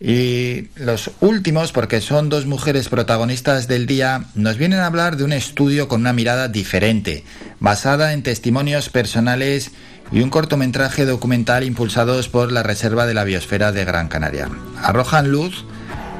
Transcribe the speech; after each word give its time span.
Y 0.00 0.68
los 0.76 1.10
últimos, 1.20 1.72
porque 1.72 2.00
son 2.00 2.28
dos 2.28 2.46
mujeres 2.46 2.88
protagonistas 2.88 3.66
del 3.66 3.86
día, 3.86 4.26
nos 4.34 4.56
vienen 4.56 4.78
a 4.78 4.86
hablar 4.86 5.16
de 5.16 5.24
un 5.24 5.32
estudio 5.32 5.88
con 5.88 6.02
una 6.02 6.12
mirada 6.12 6.46
diferente, 6.46 7.24
basada 7.58 8.12
en 8.12 8.22
testimonios 8.22 8.90
personales 8.90 9.72
y 10.12 10.20
un 10.20 10.30
cortometraje 10.30 11.04
documental 11.04 11.64
impulsados 11.64 12.28
por 12.28 12.52
la 12.52 12.62
Reserva 12.62 13.06
de 13.06 13.14
la 13.14 13.24
Biosfera 13.24 13.72
de 13.72 13.84
Gran 13.84 14.08
Canaria. 14.08 14.48
Arrojan 14.82 15.32
luz 15.32 15.64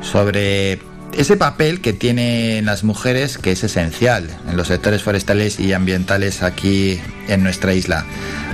sobre 0.02 0.80
ese 1.12 1.36
papel 1.36 1.80
que 1.80 1.92
tienen 1.92 2.64
las 2.66 2.84
mujeres, 2.84 3.38
que 3.38 3.52
es 3.52 3.64
esencial 3.64 4.28
en 4.48 4.56
los 4.56 4.68
sectores 4.68 5.02
forestales 5.02 5.58
y 5.58 5.72
ambientales 5.72 6.42
aquí 6.42 7.00
en 7.28 7.42
nuestra 7.42 7.74
isla. 7.74 8.04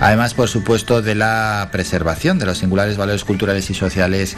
Además, 0.00 0.34
por 0.34 0.48
supuesto, 0.48 1.02
de 1.02 1.14
la 1.14 1.68
preservación 1.72 2.38
de 2.38 2.46
los 2.46 2.58
singulares 2.58 2.96
valores 2.96 3.24
culturales 3.24 3.70
y 3.70 3.74
sociales 3.74 4.36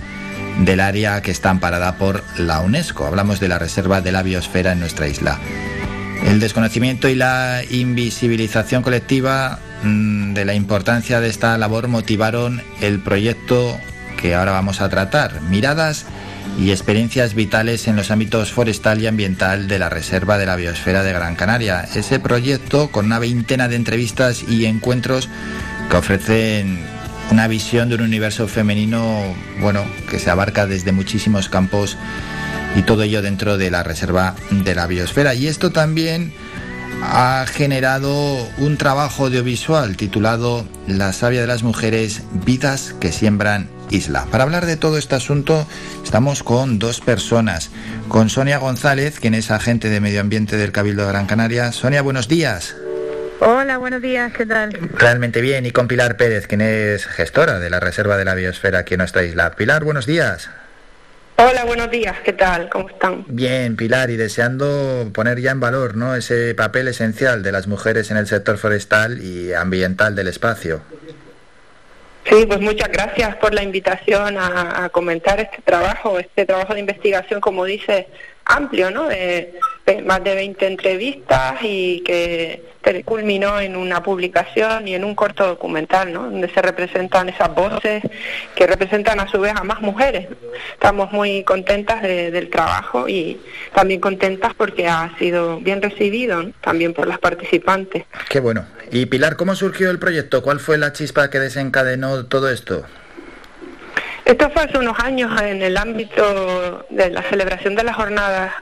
del 0.61 0.81
área 0.81 1.23
que 1.23 1.31
está 1.31 1.51
amparada 1.51 1.97
por 1.97 2.23
la 2.39 2.61
UNESCO. 2.61 3.07
Hablamos 3.07 3.41
de 3.41 3.49
la 3.49 3.59
Reserva 3.59 4.01
de 4.01 4.13
la 4.13 4.23
Biosfera 4.23 4.73
en 4.73 4.81
nuestra 4.81 5.07
isla. 5.09 5.39
El 6.25 6.41
desconocimiento 6.41 7.09
y 7.09 7.15
la 7.15 7.63
invisibilización 7.71 8.83
colectiva 8.83 9.61
mm, 9.83 10.35
de 10.35 10.45
la 10.45 10.55
importancia 10.55 11.21
de 11.21 11.29
esta 11.29 11.57
labor 11.59 11.89
motivaron 11.89 12.63
el 12.81 13.01
proyecto 13.01 13.79
que 14.17 14.35
ahora 14.35 14.53
vamos 14.53 14.81
a 14.81 14.89
tratar, 14.89 15.43
Miradas 15.43 16.07
y 16.59 16.71
experiencias 16.71 17.35
vitales 17.35 17.87
en 17.87 17.97
los 17.97 18.11
ámbitos 18.11 18.51
forestal 18.51 19.01
y 19.03 19.07
ambiental 19.07 19.69
de 19.69 19.79
la 19.79 19.89
Reserva 19.89 20.39
de 20.39 20.47
la 20.47 20.57
Biosfera 20.57 21.03
de 21.03 21.13
Gran 21.13 21.37
Canaria. 21.37 21.87
Ese 21.95 22.19
proyecto 22.19 22.91
con 22.91 23.07
una 23.07 23.19
veintena 23.19 23.69
de 23.69 23.77
entrevistas 23.77 24.45
y 24.49 24.65
encuentros 24.65 25.29
que 25.91 25.97
ofrecen 25.97 26.81
una 27.31 27.49
visión 27.49 27.89
de 27.89 27.97
un 27.97 28.03
universo 28.03 28.49
femenino, 28.49 29.35
bueno, 29.61 29.85
que 30.09 30.19
se 30.19 30.31
abarca 30.31 30.67
desde 30.67 30.93
muchísimos 30.93 31.49
campos 31.49 31.97
y 32.77 32.83
todo 32.83 33.03
ello 33.03 33.23
dentro 33.23 33.59
de 33.59 33.71
la 33.71 33.83
Reserva 33.83 34.35
de 34.51 34.75
la 34.75 34.87
Biosfera. 34.87 35.35
Y 35.35 35.49
esto 35.49 35.73
también 35.73 36.33
ha 37.03 37.45
generado 37.47 38.49
un 38.59 38.77
trabajo 38.79 39.27
audiovisual 39.27 39.97
titulado 39.97 40.67
La 40.87 41.13
savia 41.13 41.41
de 41.41 41.47
las 41.47 41.63
mujeres, 41.63 42.23
vidas 42.45 42.95
que 43.01 43.13
siembran 43.13 43.69
isla. 43.91 44.27
Para 44.31 44.45
hablar 44.45 44.67
de 44.67 44.77
todo 44.77 44.99
este 44.99 45.15
asunto 45.15 45.67
estamos 46.05 46.43
con 46.43 46.79
dos 46.79 47.01
personas, 47.01 47.71
con 48.09 48.29
Sonia 48.31 48.59
González, 48.59 49.21
quien 49.21 49.35
es 49.35 49.51
agente 49.51 49.89
de 49.89 50.01
medio 50.01 50.21
ambiente 50.21 50.57
del 50.57 50.73
Cabildo 50.73 51.03
de 51.03 51.13
Gran 51.13 51.27
Canaria. 51.27 51.73
Sonia, 51.73 52.03
buenos 52.03 52.29
días. 52.29 52.77
Hola, 53.41 53.77
buenos 53.77 54.01
días, 54.01 54.33
¿qué 54.33 54.47
tal? 54.47 54.73
Realmente 54.95 55.43
bien, 55.43 55.67
y 55.67 55.71
con 55.71 55.89
Pilar 55.89 56.17
Pérez, 56.17 56.47
quien 56.47 56.63
es 56.63 57.05
gestora 57.07 57.59
de 57.59 57.69
la 57.69 57.81
Reserva 57.81 58.17
de 58.17 58.25
la 58.25 58.35
Biosfera 58.35 58.79
aquí 58.79 58.95
en 58.95 58.99
nuestra 58.99 59.25
isla. 59.25 59.51
Pilar, 59.51 59.85
buenos 59.85 60.07
días. 60.07 60.49
Hola, 61.39 61.67
buenos 61.67 61.91
días, 61.91 62.17
¿qué 62.25 62.33
tal? 62.33 62.71
¿Cómo 62.71 62.89
están? 62.89 63.27
Bien, 63.29 63.77
Pilar, 63.77 64.09
y 64.09 64.17
deseando 64.17 65.11
poner 65.13 65.39
ya 65.39 65.51
en 65.51 65.61
valor 65.61 65.95
¿no? 65.95 66.15
ese 66.15 66.55
papel 66.55 66.89
esencial 66.89 67.43
de 67.43 67.53
las 67.53 67.67
mujeres 67.67 68.11
en 68.11 68.17
el 68.17 68.27
sector 68.27 68.57
forestal 68.57 69.21
y 69.21 69.53
ambiental 69.53 70.15
del 70.15 70.29
espacio. 70.29 70.81
Sí, 72.29 72.45
pues 72.47 72.61
muchas 72.61 72.91
gracias 72.91 73.37
por 73.37 73.55
la 73.55 73.63
invitación 73.63 74.37
a, 74.39 74.89
comentar 74.91 75.39
este 75.39 75.63
trabajo, 75.63 76.19
este 76.19 76.45
trabajo 76.45 76.75
de 76.75 76.81
investigación, 76.81 77.41
como 77.41 77.65
dice, 77.65 78.09
amplio, 78.45 78.91
¿no? 78.91 79.09
De, 79.09 79.55
más 80.05 80.25
de 80.25 80.35
20 80.35 80.67
entrevistas 80.67 81.55
y 81.63 82.01
que 82.01 82.65
culminó 83.05 83.61
en 83.61 83.77
una 83.77 84.03
publicación 84.03 84.89
y 84.89 84.95
en 84.95 85.05
un 85.05 85.15
corto 85.15 85.47
documental, 85.47 86.13
¿no? 86.13 86.25
Donde 86.25 86.49
se 86.49 86.63
representan 86.63 87.29
esas 87.29 87.55
voces 87.55 88.03
que 88.57 88.67
representan 88.67 89.21
a 89.21 89.29
su 89.29 89.41
vez 89.41 89.53
a 89.55 89.63
más 89.63 89.81
mujeres. 89.81 90.27
Estamos 90.73 91.13
muy 91.13 91.45
contentas 91.45 92.03
del 92.03 92.51
trabajo 92.51 93.09
y 93.09 93.41
también 93.73 94.01
contentas 94.01 94.55
porque 94.55 94.89
ha 94.89 95.17
sido 95.19 95.59
bien 95.61 95.81
recibido 95.81 96.45
también 96.61 96.93
por 96.95 97.07
las 97.07 97.19
participantes. 97.19 98.05
Qué 98.29 98.41
bueno. 98.41 98.67
Y 98.91 99.07
Pilar, 99.07 99.37
¿cómo 99.37 99.55
surgió 99.55 99.91
el 99.91 99.99
proyecto? 99.99 100.43
¿Cuál 100.43 100.61
fue 100.61 100.79
la 100.79 100.93
chispa 100.93 101.31
que 101.31 101.41
desencadenó 101.41 102.27
todo 102.27 102.51
esto? 102.51 102.85
Esto 104.25 104.51
fue 104.51 104.65
hace 104.65 104.79
unos 104.79 104.99
años 104.99 105.41
en 105.41 105.63
el 105.63 105.77
ámbito 105.77 106.85
de 106.91 107.11
la 107.11 107.23
celebración 107.23 107.77
de 107.77 107.85
las 107.85 107.95
jornadas 107.95 108.53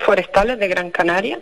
forestales 0.00 0.58
de 0.58 0.66
Gran 0.66 0.90
Canaria, 0.90 1.38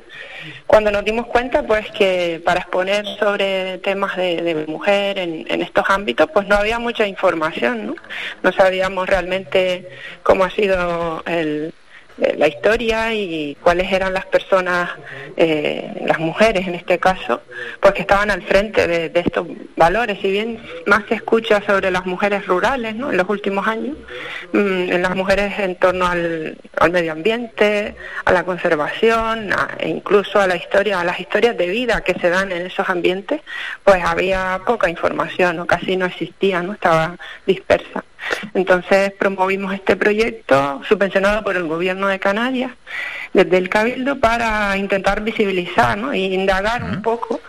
cuando 0.66 0.90
nos 0.90 1.02
dimos 1.06 1.26
cuenta 1.26 1.62
pues 1.62 1.90
que 1.92 2.42
para 2.44 2.60
exponer 2.60 3.06
sobre 3.18 3.78
temas 3.78 4.14
de, 4.18 4.66
mujer 4.68 5.18
en, 5.18 5.46
en, 5.48 5.62
estos 5.62 5.86
ámbitos 5.88 6.28
pues 6.34 6.46
no 6.46 6.56
había 6.56 6.78
mucha 6.78 7.06
información, 7.06 7.86
¿no? 7.86 7.94
No 8.42 8.52
sabíamos 8.52 9.08
realmente 9.08 9.88
cómo 10.22 10.44
ha 10.44 10.50
sido 10.50 11.22
el, 11.24 11.72
la 12.18 12.48
historia 12.48 13.12
y 13.12 13.56
cuáles 13.62 13.92
eran 13.92 14.14
las 14.14 14.24
personas, 14.24 14.90
eh, 15.36 16.02
las 16.06 16.18
mujeres 16.18 16.66
en 16.66 16.74
este 16.74 16.98
caso, 16.98 17.42
pues 17.80 17.92
que 17.92 18.02
estaban 18.02 18.30
al 18.30 18.42
frente 18.42 18.86
de, 18.86 19.20
estos 19.20 19.46
valores. 19.76 20.18
Si 20.20 20.30
bien 20.30 20.58
más 20.86 21.04
se 21.08 21.14
escucha 21.14 21.62
sobre 21.66 21.90
las 21.90 22.06
mujeres 22.06 22.46
rurales 22.46 22.94
¿no? 22.94 23.10
en 23.10 23.18
los 23.18 23.28
últimos 23.28 23.66
años, 23.66 23.96
mm, 24.52 24.92
en 24.92 25.02
las 25.02 25.14
mujeres 25.14 25.58
en 25.58 25.76
torno 25.76 26.06
al, 26.06 26.56
medio 26.90 27.12
ambiente, 27.12 27.94
a 28.24 28.32
la 28.32 28.44
conservación, 28.44 29.50
e 29.78 29.88
incluso 29.88 30.40
a 30.40 30.46
la 30.46 30.56
historia, 30.56 31.00
a 31.00 31.04
las 31.04 31.20
historias 31.20 31.56
de 31.56 31.66
vida 31.66 32.00
que 32.00 32.14
se 32.14 32.30
dan 32.30 32.50
en 32.52 32.66
esos 32.66 32.88
ambientes, 32.88 33.40
pues 33.84 34.02
había 34.02 34.60
poca 34.64 34.88
información 34.88 35.58
o 35.58 35.66
casi 35.66 35.96
no 35.96 36.06
existía, 36.06 36.62
no 36.62 36.72
estaba 36.72 37.16
dispersa. 37.46 38.04
Entonces 38.54 39.12
promovimos 39.12 39.74
este 39.74 39.96
proyecto 39.96 40.80
subvencionado 40.88 41.42
por 41.44 41.56
el 41.56 41.64
gobierno 41.64 42.08
de 42.08 42.18
Canarias 42.18 42.72
desde 43.32 43.58
el 43.58 43.68
Cabildo 43.68 44.18
para 44.18 44.76
intentar 44.76 45.22
visibilizar 45.22 45.98
e 46.12 46.18
indagar 46.18 46.84
un 46.84 47.02
poco 47.02 47.40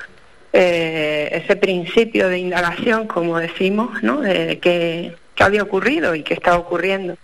eh, 0.54 1.30
ese 1.32 1.56
principio 1.56 2.30
de 2.30 2.40
indagación, 2.40 3.08
como 3.08 3.38
decimos, 3.40 4.02
¿no? 4.02 4.22
de 4.22 4.60
que, 4.60 5.16
había 5.40 5.62
ocurrido 5.62 6.16
y 6.16 6.24
que 6.24 6.34
está 6.34 6.58
ocurriendo. 6.58 7.16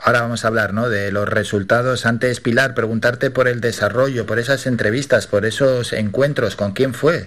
Ahora 0.00 0.20
vamos 0.20 0.44
a 0.44 0.48
hablar 0.48 0.72
¿no? 0.72 0.88
de 0.88 1.10
los 1.10 1.28
resultados. 1.28 2.06
Antes, 2.06 2.40
Pilar, 2.40 2.74
preguntarte 2.74 3.30
por 3.30 3.48
el 3.48 3.60
desarrollo, 3.60 4.24
por 4.24 4.38
esas 4.38 4.66
entrevistas, 4.66 5.26
por 5.26 5.44
esos 5.44 5.92
encuentros. 5.92 6.54
¿Con 6.54 6.72
quién 6.72 6.94
fue? 6.94 7.26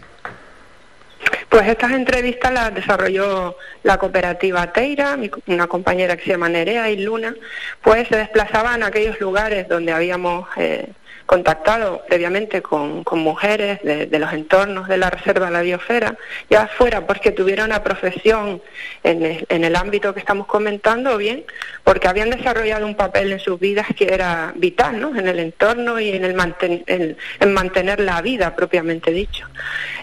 Pues 1.50 1.68
estas 1.68 1.92
entrevistas 1.92 2.52
las 2.52 2.74
desarrolló 2.74 3.56
la 3.84 3.98
cooperativa 3.98 4.74
Teira, 4.74 5.18
una 5.48 5.68
compañera 5.68 6.18
que 6.18 6.24
se 6.24 6.32
llama 6.32 6.50
Nerea 6.50 6.90
y 6.90 6.98
Luna, 6.98 7.34
pues 7.82 8.08
se 8.08 8.18
desplazaban 8.18 8.84
a 8.84 8.88
aquellos 8.88 9.20
lugares 9.22 9.68
donde 9.68 9.94
habíamos 9.94 10.48
eh, 10.58 10.90
contactado 11.26 12.04
previamente 12.08 12.62
con, 12.62 13.04
mujeres 13.12 13.80
de, 13.84 14.20
los 14.20 14.32
entornos 14.34 14.88
de 14.88 14.98
la 14.98 15.10
Reserva 15.10 15.48
de 15.48 15.52
la 15.54 15.62
Biosfera, 15.62 16.18
ya 16.50 16.68
fuera 16.68 17.08
porque 17.08 17.32
tuvieron 17.32 17.66
una 17.68 17.84
profesión 17.84 18.62
en 19.04 19.24
el, 19.64 19.76
ámbito 19.76 20.14
que 20.14 20.20
estamos 20.20 20.48
comentando, 20.48 21.14
o 21.14 21.18
bien 21.18 21.44
porque 21.84 22.08
habían 22.08 22.30
desarrollado 22.30 22.86
un 22.86 22.96
papel 22.96 23.32
en 23.32 23.40
sus 23.40 23.60
vidas 23.60 23.88
que 23.96 24.14
era 24.14 24.54
vital, 24.56 25.00
¿no? 25.00 25.16
En 25.16 25.28
el 25.28 25.40
entorno 25.40 26.00
y 26.00 26.10
en, 26.10 26.26
el 26.26 27.16
en, 27.40 27.54
mantener 27.54 28.00
la 28.00 28.22
vida 28.22 28.56
propiamente 28.56 29.12
dicho. 29.12 29.48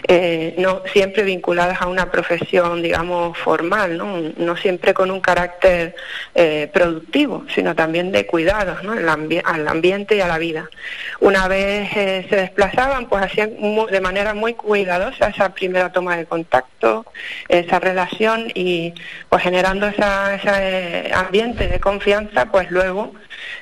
Eh, 0.07 0.55
no 0.57 0.83
siempre 0.91 1.23
vinculadas 1.23 1.81
a 1.81 1.87
una 1.87 2.11
profesión, 2.11 2.81
digamos, 2.81 3.37
formal, 3.37 3.97
¿no? 3.97 4.17
No 4.37 4.57
siempre 4.57 4.93
con 4.93 5.11
un 5.11 5.21
carácter 5.21 5.95
eh, 6.35 6.69
productivo, 6.73 7.45
sino 7.53 7.75
también 7.75 8.11
de 8.11 8.25
cuidados, 8.25 8.79
al 8.83 9.67
ambiente 9.67 10.15
y 10.15 10.21
a 10.21 10.27
la 10.27 10.37
vida. 10.37 10.69
Una 11.23 11.47
vez 11.47 11.89
eh, 11.95 12.25
se 12.29 12.35
desplazaban, 12.35 13.05
pues 13.07 13.23
hacían 13.23 13.55
de 13.89 14.01
manera 14.01 14.33
muy 14.33 14.55
cuidadosa 14.55 15.29
esa 15.29 15.53
primera 15.53 15.89
toma 15.89 16.17
de 16.17 16.25
contacto, 16.25 17.05
esa 17.47 17.79
relación 17.79 18.51
y 18.53 18.93
pues 19.29 19.41
generando 19.41 19.87
ese 19.87 20.03
eh, 20.03 21.11
ambiente 21.15 21.69
de 21.69 21.79
confianza, 21.79 22.47
pues 22.47 22.69
luego 22.71 23.13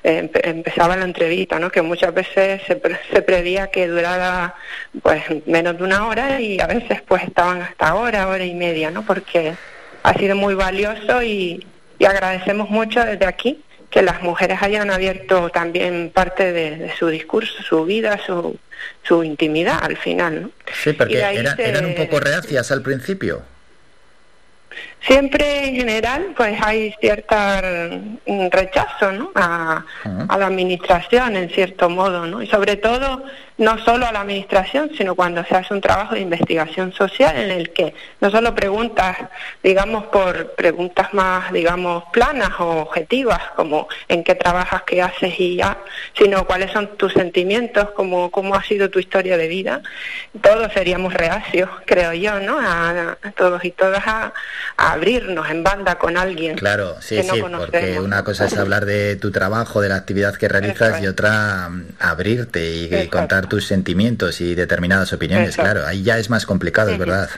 eh, 0.04 0.32
empezaba 0.44 0.98
la 0.98 1.06
entrevista, 1.06 1.60
¿no? 1.60 1.70
Que 1.70 1.84
muchas 1.84 2.16
veces 2.16 2.64
se, 2.66 2.82
se 3.12 3.22
preveía 3.22 3.68
que 3.68 3.88
durara 3.88 4.56
pues 5.04 5.22
menos 5.46 5.78
de 5.78 5.84
una 5.84 6.08
hora 6.08 6.42
y 6.42 6.60
a 6.60 6.66
veces 6.66 7.04
pues 7.04 7.22
estaban 7.22 7.62
hasta 7.62 7.94
hora, 7.94 8.28
hora 8.28 8.44
y 8.44 8.56
media, 8.56 8.90
¿no? 8.90 9.06
Porque 9.06 9.54
ha 10.02 10.14
sido 10.16 10.36
muy 10.36 10.56
valioso 10.56 11.22
y 11.22 11.64
agradecemos 12.04 12.72
mucho 12.72 13.06
desde 13.06 13.28
aquí 13.28 13.64
que 13.92 14.02
las 14.02 14.24
mujeres 14.24 14.60
hayan 14.62 14.90
abierto 14.90 15.50
también 15.50 16.12
parte 16.14 16.54
de, 16.54 16.92
su 16.98 17.08
discurso, 17.08 17.62
su 17.62 17.84
vida, 17.86 18.20
su, 18.26 18.58
su 19.04 19.24
intimidad 19.24 19.80
al 19.84 19.98
final. 19.98 20.44
¿no? 20.44 20.52
Sí, 20.82 20.94
porque 20.94 21.20
eran 21.20 21.86
un 21.86 21.96
poco 21.96 22.20
reacias 22.20 22.72
al 22.72 22.82
principio. 22.82 23.44
Siempre 25.02 25.68
en 25.68 25.76
general 25.76 26.34
pues 26.38 26.62
hay 26.62 26.94
cierto 27.00 27.36
rechazo 28.52 29.12
¿no? 29.12 29.32
a, 29.36 29.84
a, 30.30 30.38
la 30.38 30.46
administración 30.46 31.36
en 31.36 31.50
cierto 31.50 31.90
modo 31.90 32.28
¿no? 32.28 32.42
y 32.42 32.48
sobre 32.48 32.76
todo 32.76 33.24
no 33.62 33.78
solo 33.78 34.08
a 34.08 34.12
la 34.12 34.22
administración, 34.22 34.90
sino 34.98 35.14
cuando 35.14 35.46
se 35.46 35.56
hace 35.56 35.72
un 35.74 35.82
trabajo 35.82 36.16
de 36.16 36.22
investigación 36.22 36.94
social 36.94 37.38
en 37.38 37.52
el 37.52 37.72
que 37.72 37.94
no 38.20 38.32
solo 38.32 38.56
preguntas, 38.56 39.16
digamos, 39.62 40.06
por 40.06 40.56
preguntas 40.56 41.14
más, 41.14 41.54
digamos, 41.54 42.06
planas 42.12 42.60
o 42.60 42.82
objetivas, 42.82 43.40
como 43.56 43.88
en 44.08 44.24
qué 44.24 44.34
trabajas, 44.34 44.82
qué 44.82 45.04
haces 45.04 45.40
y 45.40 45.58
ya, 45.58 45.78
sino 46.18 46.44
cuáles 46.48 46.72
son 46.72 46.98
tus 46.98 47.14
sentimientos, 47.14 47.92
cómo, 47.92 48.32
cómo 48.32 48.56
ha 48.56 48.64
sido 48.64 48.90
tu 48.90 48.98
historia 48.98 49.38
de 49.38 49.48
vida. 49.48 49.84
Todos 50.42 50.74
seríamos 50.74 51.14
reacios, 51.14 51.70
creo 51.86 52.14
yo, 52.14 52.40
¿no? 52.40 52.58
A, 52.60 53.16
todos 53.36 53.64
y 53.64 53.70
todas 53.70 54.02
a, 54.08 54.34
abrirnos 54.78 55.50
en 55.50 55.64
banda 55.64 55.96
con 55.96 56.18
alguien. 56.18 56.56
Claro, 56.56 56.98
sí, 57.02 57.22
sí, 57.24 57.42
porque 57.42 58.00
una 58.00 58.24
cosa 58.24 58.46
es 58.46 58.58
hablar 58.58 58.86
de 58.86 59.16
tu 59.16 59.32
trabajo, 59.32 59.82
de 59.82 59.90
la 59.90 59.96
actividad 59.96 60.36
que 60.36 60.48
realizas 60.48 61.02
y 61.02 61.08
otra 61.08 61.70
mm, 61.70 61.86
abrirte 62.00 62.76
y, 62.76 63.08
contar 63.08 63.48
tus 63.48 63.68
sentimientos 63.68 64.42
y 64.42 64.56
determinadas 64.56 65.14
opiniones, 65.14 65.56
claro, 65.56 65.86
ahí 65.86 66.04
ya 66.04 66.18
es 66.18 66.30
más 66.30 66.46
complicado, 66.46 66.92
es 66.92 66.98
verdad. 66.98 67.30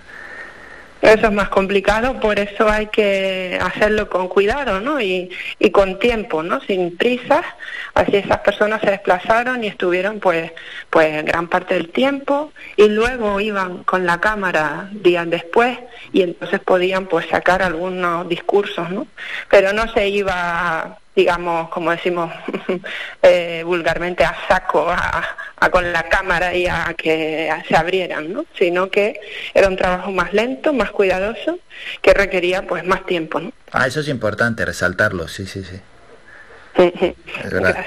Eso 1.03 1.27
es 1.27 1.33
más 1.33 1.49
complicado, 1.49 2.17
por 2.21 2.39
eso 2.39 2.69
hay 2.69 2.87
que 2.87 3.59
hacerlo 3.61 4.09
con 4.09 4.29
cuidado, 4.29 4.79
¿no? 4.79 5.01
Y, 5.01 5.29
y 5.59 5.69
con 5.69 5.99
tiempo, 5.99 6.41
¿no? 6.43 6.61
Sin 6.61 6.95
prisas. 6.95 7.45
Así 7.93 8.15
esas 8.15 8.37
personas 8.37 8.79
se 8.79 8.91
desplazaron 8.91 9.61
y 9.65 9.67
estuvieron, 9.67 10.21
pues, 10.21 10.53
pues 10.89 11.25
gran 11.25 11.49
parte 11.49 11.73
del 11.73 11.89
tiempo 11.89 12.53
y 12.77 12.87
luego 12.87 13.41
iban 13.41 13.83
con 13.83 14.05
la 14.05 14.21
cámara 14.21 14.89
días 14.93 15.29
después 15.29 15.77
y 16.13 16.21
entonces 16.21 16.61
podían, 16.61 17.07
pues, 17.07 17.27
sacar 17.27 17.61
algunos 17.63 18.29
discursos, 18.29 18.89
¿no? 18.89 19.05
Pero 19.49 19.73
no 19.73 19.91
se 19.93 20.07
iba 20.07 20.99
digamos, 21.15 21.69
como 21.69 21.91
decimos 21.91 22.31
eh, 23.21 23.63
vulgarmente, 23.65 24.23
a 24.23 24.35
saco, 24.47 24.89
a, 24.89 25.69
con 25.71 25.91
la 25.93 26.03
cámara 26.03 26.53
y 26.53 26.67
a 26.67 26.93
que 26.97 27.49
se 27.67 27.75
abrieran, 27.75 28.33
¿no? 28.33 28.45
Sino 28.57 28.89
que 28.89 29.19
era 29.53 29.67
un 29.67 29.77
trabajo 29.77 30.11
más 30.11 30.33
lento, 30.33 30.73
más 30.73 30.91
cuidadoso, 30.91 31.59
que 32.01 32.13
requería 32.13 32.63
pues 32.63 32.83
más 32.83 33.05
tiempo, 33.05 33.39
¿no? 33.39 33.53
Ah, 33.71 33.87
eso 33.87 34.01
es 34.01 34.09
importante, 34.09 34.65
resaltarlo, 34.65 35.27
sí, 35.27 35.45
sí, 35.45 35.63
sí. 35.63 35.79
Es 37.43 37.51
verdad. 37.51 37.85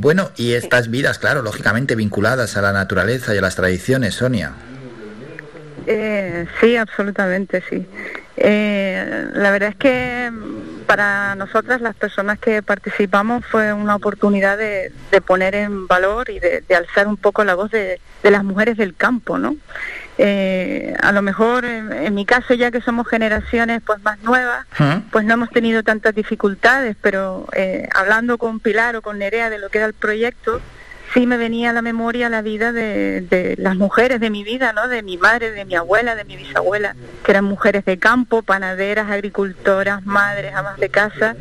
Bueno, 0.00 0.30
y 0.36 0.52
estas 0.52 0.90
vidas, 0.90 1.18
claro, 1.18 1.42
lógicamente 1.42 1.94
vinculadas 1.94 2.56
a 2.56 2.62
la 2.62 2.72
naturaleza 2.72 3.34
y 3.34 3.38
a 3.38 3.40
las 3.40 3.56
tradiciones, 3.56 4.14
Sonia. 4.14 4.52
Eh, 5.86 6.46
sí, 6.60 6.76
absolutamente, 6.76 7.62
sí. 7.68 7.86
Eh, 8.36 9.28
la 9.32 9.50
verdad 9.50 9.70
es 9.70 9.76
que 9.76 10.30
para 10.86 11.34
nosotras, 11.34 11.80
las 11.80 11.94
personas 11.94 12.38
que 12.38 12.62
participamos, 12.62 13.44
fue 13.44 13.72
una 13.72 13.96
oportunidad 13.96 14.56
de, 14.56 14.92
poner 15.26 15.54
en 15.54 15.86
valor 15.86 16.30
y 16.30 16.38
de, 16.38 16.62
alzar 16.74 17.08
un 17.08 17.16
poco 17.16 17.44
la 17.44 17.54
voz 17.54 17.70
de, 17.70 18.00
las 18.22 18.44
mujeres 18.44 18.76
del 18.76 18.94
campo, 18.94 19.38
¿no? 19.38 19.56
Eh, 20.18 20.94
a 21.02 21.12
lo 21.12 21.20
mejor, 21.20 21.64
en, 21.64 22.14
mi 22.14 22.24
caso, 22.24 22.54
ya 22.54 22.70
que 22.70 22.80
somos 22.80 23.06
generaciones 23.06 23.82
pues 23.84 24.02
más 24.02 24.18
nuevas, 24.20 24.66
pues 25.10 25.24
no 25.24 25.34
hemos 25.34 25.50
tenido 25.50 25.82
tantas 25.82 26.14
dificultades, 26.14 26.96
pero 27.02 27.46
eh, 27.52 27.88
hablando 27.94 28.38
con 28.38 28.60
Pilar 28.60 28.96
o 28.96 29.02
con 29.02 29.18
Nerea 29.18 29.50
de 29.50 29.58
lo 29.58 29.68
que 29.68 29.78
era 29.78 29.86
el 29.86 29.94
proyecto, 29.94 30.60
sí 31.16 31.26
me 31.26 31.38
venía 31.38 31.70
a 31.70 31.72
la 31.72 31.80
memoria 31.80 32.28
la 32.28 32.42
vida 32.42 32.72
de, 32.72 33.54
las 33.56 33.74
mujeres 33.76 34.20
de 34.20 34.28
mi 34.28 34.44
vida, 34.44 34.74
¿no? 34.74 34.86
De 34.86 35.02
mi 35.02 35.16
madre, 35.16 35.50
de 35.50 35.64
mi 35.64 35.74
abuela, 35.74 36.14
de 36.14 36.24
mi 36.24 36.36
bisabuela, 36.36 36.94
que 37.24 37.32
eran 37.32 37.44
mujeres 37.44 37.86
de 37.86 37.98
campo, 37.98 38.42
panaderas, 38.42 39.10
agricultoras, 39.10 40.04
madres, 40.04 40.54
amas 40.54 40.78
de 40.78 40.90
casa, 40.90 41.34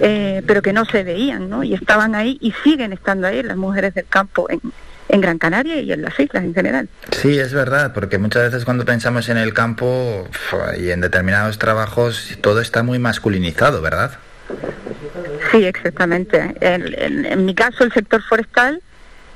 eh, 0.00 0.42
pero 0.46 0.62
que 0.62 0.72
no 0.72 0.86
se 0.86 1.04
veían, 1.04 1.50
¿no? 1.50 1.62
Y 1.62 1.74
estaban 1.74 2.14
ahí 2.14 2.38
y 2.40 2.52
siguen 2.64 2.94
estando 2.94 3.26
ahí 3.26 3.42
las 3.42 3.58
mujeres 3.58 3.92
del 3.92 4.06
campo 4.06 4.46
en, 4.48 4.60
en 5.10 5.20
Gran 5.20 5.36
Canaria 5.36 5.82
y 5.82 5.92
en 5.92 6.00
las 6.00 6.18
islas 6.18 6.42
en 6.42 6.54
general. 6.54 6.88
Sí, 7.12 7.38
es 7.38 7.52
verdad, 7.52 7.92
porque 7.92 8.16
muchas 8.16 8.44
veces 8.44 8.64
cuando 8.64 8.86
pensamos 8.86 9.28
en 9.28 9.36
el 9.36 9.52
campo 9.52 10.26
y 10.78 10.92
en 10.92 11.02
determinados 11.02 11.58
trabajos, 11.58 12.38
todo 12.40 12.62
está 12.62 12.82
muy 12.82 12.98
masculinizado, 12.98 13.82
¿verdad? 13.82 14.12
Sí, 15.52 15.62
exactamente. 15.66 16.54
en 16.62 17.44
mi 17.44 17.54
caso, 17.54 17.84
el 17.84 17.92
sector 17.92 18.22
forestal 18.22 18.80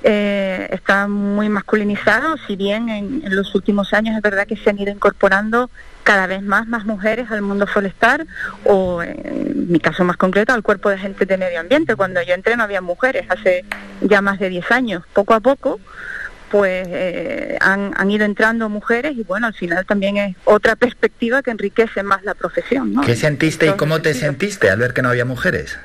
eh, 0.06 0.68
está 0.70 1.08
muy 1.08 1.48
masculinizado, 1.48 2.36
si 2.46 2.56
bien 2.56 2.90
en, 2.90 3.22
los 3.34 3.54
últimos 3.54 3.94
años 3.94 4.14
es 4.14 4.20
verdad 4.20 4.46
que 4.46 4.54
se 4.54 4.68
han 4.68 4.78
ido 4.78 4.92
incorporando 4.92 5.70
cada 6.02 6.26
vez 6.26 6.42
más 6.42 6.66
más 6.66 6.84
mujeres 6.84 7.30
al 7.30 7.40
mundo 7.40 7.66
forestal 7.66 8.26
o 8.64 9.02
en 9.02 9.72
mi 9.72 9.80
caso 9.80 10.04
más 10.04 10.18
concreto 10.18 10.52
al 10.52 10.62
cuerpo 10.62 10.90
de 10.90 10.98
gente 10.98 11.24
de 11.24 11.38
medio 11.38 11.58
ambiente. 11.58 11.96
Cuando 11.96 12.20
yo 12.20 12.34
entré 12.34 12.54
no 12.54 12.64
había 12.64 12.82
mujeres, 12.82 13.24
hace 13.30 13.64
ya 14.02 14.20
más 14.20 14.38
de 14.38 14.50
10 14.50 14.70
años. 14.72 15.04
Poco 15.14 15.32
a 15.32 15.40
poco 15.40 15.80
pues 16.50 16.86
eh, 16.90 17.56
han, 17.62 17.94
han, 17.96 18.10
ido 18.10 18.26
entrando 18.26 18.68
mujeres 18.68 19.16
y 19.16 19.22
bueno, 19.22 19.46
al 19.46 19.54
final 19.54 19.86
también 19.86 20.18
es 20.18 20.36
otra 20.44 20.76
perspectiva 20.76 21.42
que 21.42 21.50
enriquece 21.50 22.02
más 22.02 22.22
la 22.24 22.34
profesión. 22.34 22.92
¿no? 22.92 23.00
¿Qué 23.00 23.16
sentiste 23.16 23.68
y 23.68 23.72
cómo 23.72 24.02
te 24.02 24.12
sentiste 24.12 24.68
al 24.68 24.78
ver 24.78 24.92
que 24.92 25.00
no 25.00 25.08
había 25.08 25.24
mujeres? 25.24 25.78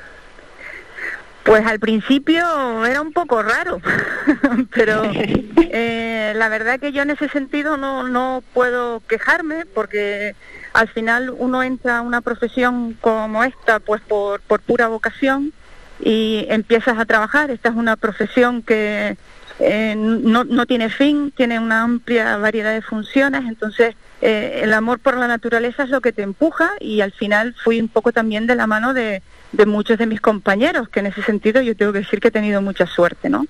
Pues 1.44 1.66
al 1.66 1.80
principio 1.80 2.86
era 2.86 3.02
un 3.02 3.14
poco 3.14 3.42
raro, 3.42 3.82
pero 4.74 5.04
eh, 5.58 6.34
la 6.36 6.50
verdad 6.50 6.80
que 6.80 6.92
yo 6.92 7.02
en 7.02 7.12
ese 7.12 7.30
sentido 7.30 7.78
no, 7.78 8.08
no 8.08 8.44
puedo 8.54 9.02
quejarme 9.08 9.66
porque 9.66 10.36
al 10.74 10.90
final 10.90 11.34
uno 11.36 11.64
entra 11.64 12.00
a 12.00 12.02
una 12.02 12.22
profesión 12.22 12.98
como 13.02 13.44
esta 13.44 13.80
pues 13.80 14.02
por, 14.02 14.42
por 14.42 14.62
pura 14.62 14.88
vocación 14.88 15.54
y 16.00 16.46
empiezas 16.50 16.98
a 16.98 17.06
trabajar. 17.06 17.52
Esta 17.52 17.70
es 17.70 17.76
una 17.76 17.96
profesión 17.96 18.62
que 18.62 19.18
eh, 19.60 19.96
no, 19.96 20.44
no 20.44 20.66
tiene 20.66 20.90
fin, 20.90 21.34
tiene 21.36 21.60
una 21.60 21.84
amplia 21.84 22.38
variedad 22.38 22.74
de 22.74 22.82
funciones, 22.82 23.44
entonces 23.46 23.96
eh, 24.22 24.62
el 24.64 24.74
amor 24.74 25.00
por 25.00 25.18
la 25.18 25.28
naturaleza 25.28 25.84
es 25.84 25.90
lo 25.90 26.02
que 26.02 26.14
te 26.14 26.22
empuja 26.22 26.72
y 26.80 27.02
al 27.02 27.12
final 27.12 27.56
fui 27.64 27.80
un 27.80 27.88
poco 27.88 28.12
también 28.12 28.48
de 28.48 28.56
la 28.56 28.68
mano 28.68 28.94
de, 28.94 29.22
de 29.52 29.66
muchos 29.66 29.98
de 29.98 30.06
mis 30.06 30.22
compañeros, 30.22 30.90
que 30.90 31.00
en 31.02 31.08
ese 31.08 31.22
sentido 31.24 31.62
yo 31.62 31.76
tengo 31.76 31.92
que 31.92 32.00
decir 32.00 32.20
que 32.20 32.30
he 32.30 32.32
tenido 32.32 32.62
mucha 32.62 32.86
suerte, 32.86 33.30
¿no? 33.30 33.46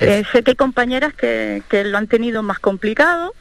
Eh, 0.00 0.24
sé 0.32 0.42
que 0.42 0.52
hay 0.52 0.56
compañeras 0.56 1.14
que, 1.14 1.62
que 1.68 1.84
lo 1.84 1.98
han 1.98 2.08
tenido 2.08 2.42
más 2.42 2.58
complicado, 2.58 3.34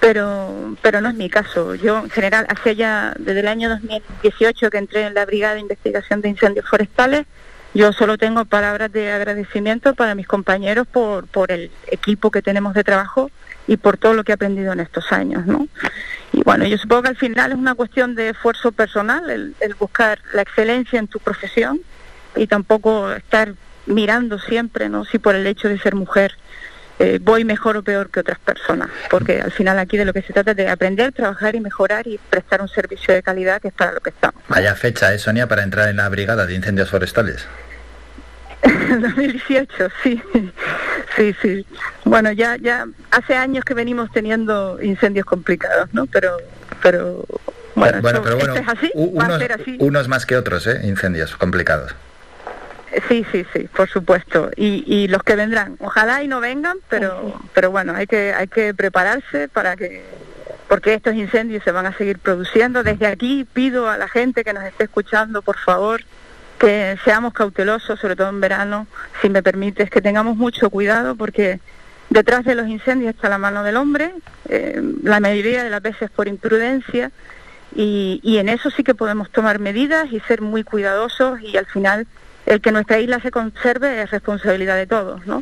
pero 0.00 0.76
pero 0.82 1.00
no 1.00 1.08
es 1.08 1.14
mi 1.14 1.30
caso. 1.30 1.74
Yo 1.74 2.00
en 2.00 2.10
general 2.10 2.46
hace 2.48 2.76
ya 2.76 3.14
desde 3.18 3.40
el 3.40 3.48
año 3.48 3.68
2018 3.70 4.70
que 4.70 4.78
entré 4.78 5.06
en 5.06 5.14
la 5.14 5.24
Brigada 5.24 5.54
de 5.54 5.60
Investigación 5.60 6.20
de 6.20 6.28
Incendios 6.28 6.68
Forestales, 6.68 7.26
yo 7.74 7.92
solo 7.92 8.18
tengo 8.18 8.44
palabras 8.44 8.92
de 8.92 9.12
agradecimiento 9.12 9.94
para 9.94 10.14
mis 10.14 10.26
compañeros 10.26 10.86
por, 10.86 11.26
por 11.26 11.52
el 11.52 11.70
equipo 11.86 12.30
que 12.30 12.42
tenemos 12.42 12.74
de 12.74 12.84
trabajo 12.84 13.30
y 13.66 13.76
por 13.76 13.96
todo 13.96 14.14
lo 14.14 14.24
que 14.24 14.32
he 14.32 14.34
aprendido 14.34 14.72
en 14.72 14.80
estos 14.80 15.12
años, 15.12 15.46
¿no? 15.46 15.68
Y 16.32 16.42
bueno, 16.42 16.66
yo 16.66 16.76
supongo 16.76 17.02
que 17.02 17.08
al 17.10 17.16
final 17.16 17.52
es 17.52 17.58
una 17.58 17.76
cuestión 17.76 18.16
de 18.16 18.30
esfuerzo 18.30 18.72
personal, 18.72 19.30
el, 19.30 19.74
buscar 19.78 20.18
la 20.32 20.42
excelencia 20.42 20.98
en 20.98 21.06
tu 21.06 21.20
profesión 21.20 21.80
y 22.34 22.48
tampoco 22.48 23.12
estar 23.12 23.54
mirando 23.86 24.38
siempre, 24.38 24.88
¿no? 24.88 25.04
Si 25.04 25.18
por 25.18 25.36
el 25.36 25.46
hecho 25.46 25.68
de 25.68 25.78
ser 25.78 25.94
mujer 25.94 26.34
eh, 26.98 27.18
voy 27.22 27.44
mejor 27.44 27.76
o 27.76 27.82
peor 27.82 28.10
que 28.10 28.20
otras 28.20 28.38
personas, 28.40 28.90
porque 29.08 29.40
al 29.40 29.52
final 29.52 29.78
aquí 29.78 29.96
de 29.96 30.04
lo 30.04 30.12
que 30.12 30.22
se 30.22 30.32
trata 30.32 30.50
es 30.50 30.56
de 30.56 30.68
aprender, 30.68 31.12
trabajar 31.12 31.54
y 31.54 31.60
mejorar 31.60 32.06
y 32.06 32.18
prestar 32.18 32.60
un 32.60 32.68
servicio 32.68 33.14
de 33.14 33.22
calidad 33.22 33.62
que 33.62 33.68
es 33.68 33.74
para 33.74 33.92
lo 33.92 34.00
que 34.00 34.10
estamos. 34.10 34.42
Vaya 34.48 34.74
fecha, 34.74 35.14
¿eh, 35.14 35.18
Sonia, 35.18 35.46
para 35.46 35.62
entrar 35.62 35.88
en 35.88 35.96
la 35.96 36.08
brigada 36.08 36.44
de 36.44 36.54
incendios 36.54 36.90
forestales? 36.90 37.46
2018, 39.00 39.88
sí, 40.02 40.22
sí, 41.16 41.34
sí. 41.40 41.66
Bueno, 42.04 42.32
ya, 42.32 42.56
ya 42.56 42.86
hace 43.10 43.34
años 43.34 43.64
que 43.64 43.74
venimos 43.74 44.10
teniendo 44.12 44.78
incendios 44.82 45.24
complicados, 45.24 45.88
¿no? 45.92 46.06
Pero, 46.06 46.36
pero 46.82 47.24
bueno, 47.74 48.00
pero 48.02 48.36
bueno, 48.36 48.54
es 48.54 48.68
así, 48.68 48.90
unos, 48.94 49.40
unos 49.78 50.08
más 50.08 50.26
que 50.26 50.36
otros, 50.36 50.66
¿eh? 50.66 50.80
Incendios 50.84 51.36
complicados. 51.36 51.94
Sí, 53.08 53.24
sí, 53.30 53.46
sí, 53.52 53.68
por 53.74 53.88
supuesto. 53.88 54.50
Y, 54.56 54.84
y 54.86 55.08
los 55.08 55.22
que 55.22 55.36
vendrán, 55.36 55.76
ojalá 55.78 56.22
y 56.22 56.28
no 56.28 56.40
vengan, 56.40 56.78
pero, 56.88 57.40
pero 57.54 57.70
bueno, 57.70 57.94
hay 57.94 58.06
que, 58.06 58.34
hay 58.34 58.48
que 58.48 58.74
prepararse 58.74 59.48
para 59.48 59.76
que, 59.76 60.02
porque 60.68 60.94
estos 60.94 61.14
incendios 61.14 61.62
se 61.62 61.70
van 61.70 61.86
a 61.86 61.96
seguir 61.96 62.18
produciendo. 62.18 62.82
Desde 62.82 63.06
aquí 63.06 63.46
pido 63.52 63.88
a 63.88 63.96
la 63.96 64.08
gente 64.08 64.42
que 64.42 64.52
nos 64.52 64.64
esté 64.64 64.84
escuchando, 64.84 65.40
por 65.40 65.56
favor, 65.58 66.02
que 66.60 66.98
seamos 67.04 67.32
cautelosos, 67.32 67.98
sobre 67.98 68.14
todo 68.14 68.28
en 68.28 68.40
verano, 68.40 68.86
si 69.22 69.30
me 69.30 69.42
permites, 69.42 69.88
que 69.88 70.02
tengamos 70.02 70.36
mucho 70.36 70.68
cuidado 70.68 71.16
porque 71.16 71.58
detrás 72.10 72.44
de 72.44 72.54
los 72.54 72.68
incendios 72.68 73.14
está 73.14 73.30
la 73.30 73.38
mano 73.38 73.64
del 73.64 73.78
hombre, 73.78 74.12
eh, 74.48 74.80
la 75.02 75.20
mayoría 75.20 75.64
de 75.64 75.70
las 75.70 75.80
veces 75.80 76.10
por 76.10 76.28
imprudencia, 76.28 77.10
y, 77.74 78.20
y, 78.22 78.38
en 78.38 78.48
eso 78.48 78.68
sí 78.68 78.82
que 78.82 78.96
podemos 78.96 79.30
tomar 79.30 79.60
medidas 79.60 80.12
y 80.12 80.18
ser 80.20 80.40
muy 80.42 80.64
cuidadosos 80.64 81.40
y 81.40 81.56
al 81.56 81.66
final 81.66 82.06
el 82.46 82.60
que 82.60 82.72
nuestra 82.72 82.98
isla 82.98 83.20
se 83.20 83.30
conserve 83.30 84.02
es 84.02 84.10
responsabilidad 84.10 84.76
de 84.76 84.88
todos, 84.88 85.24
¿no? 85.24 85.40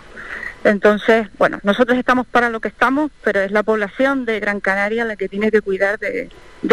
Entonces, 0.65 1.29
bueno, 1.39 1.59
nosotros 1.63 1.99
estamos 1.99 2.27
para 2.27 2.51
lo 2.51 2.61
que 2.61 2.69
estamos, 2.69 3.11
pero 3.23 3.41
es 3.41 3.53
la 3.53 3.63
población 3.63 4.25
de 4.25 4.41
Gran 4.41 4.61
Canaria 4.61 5.05
la 5.05 5.17
que 5.17 5.29
tiene 5.29 5.51
que 5.51 5.63
cuidar 5.63 5.99
de, 5.99 6.31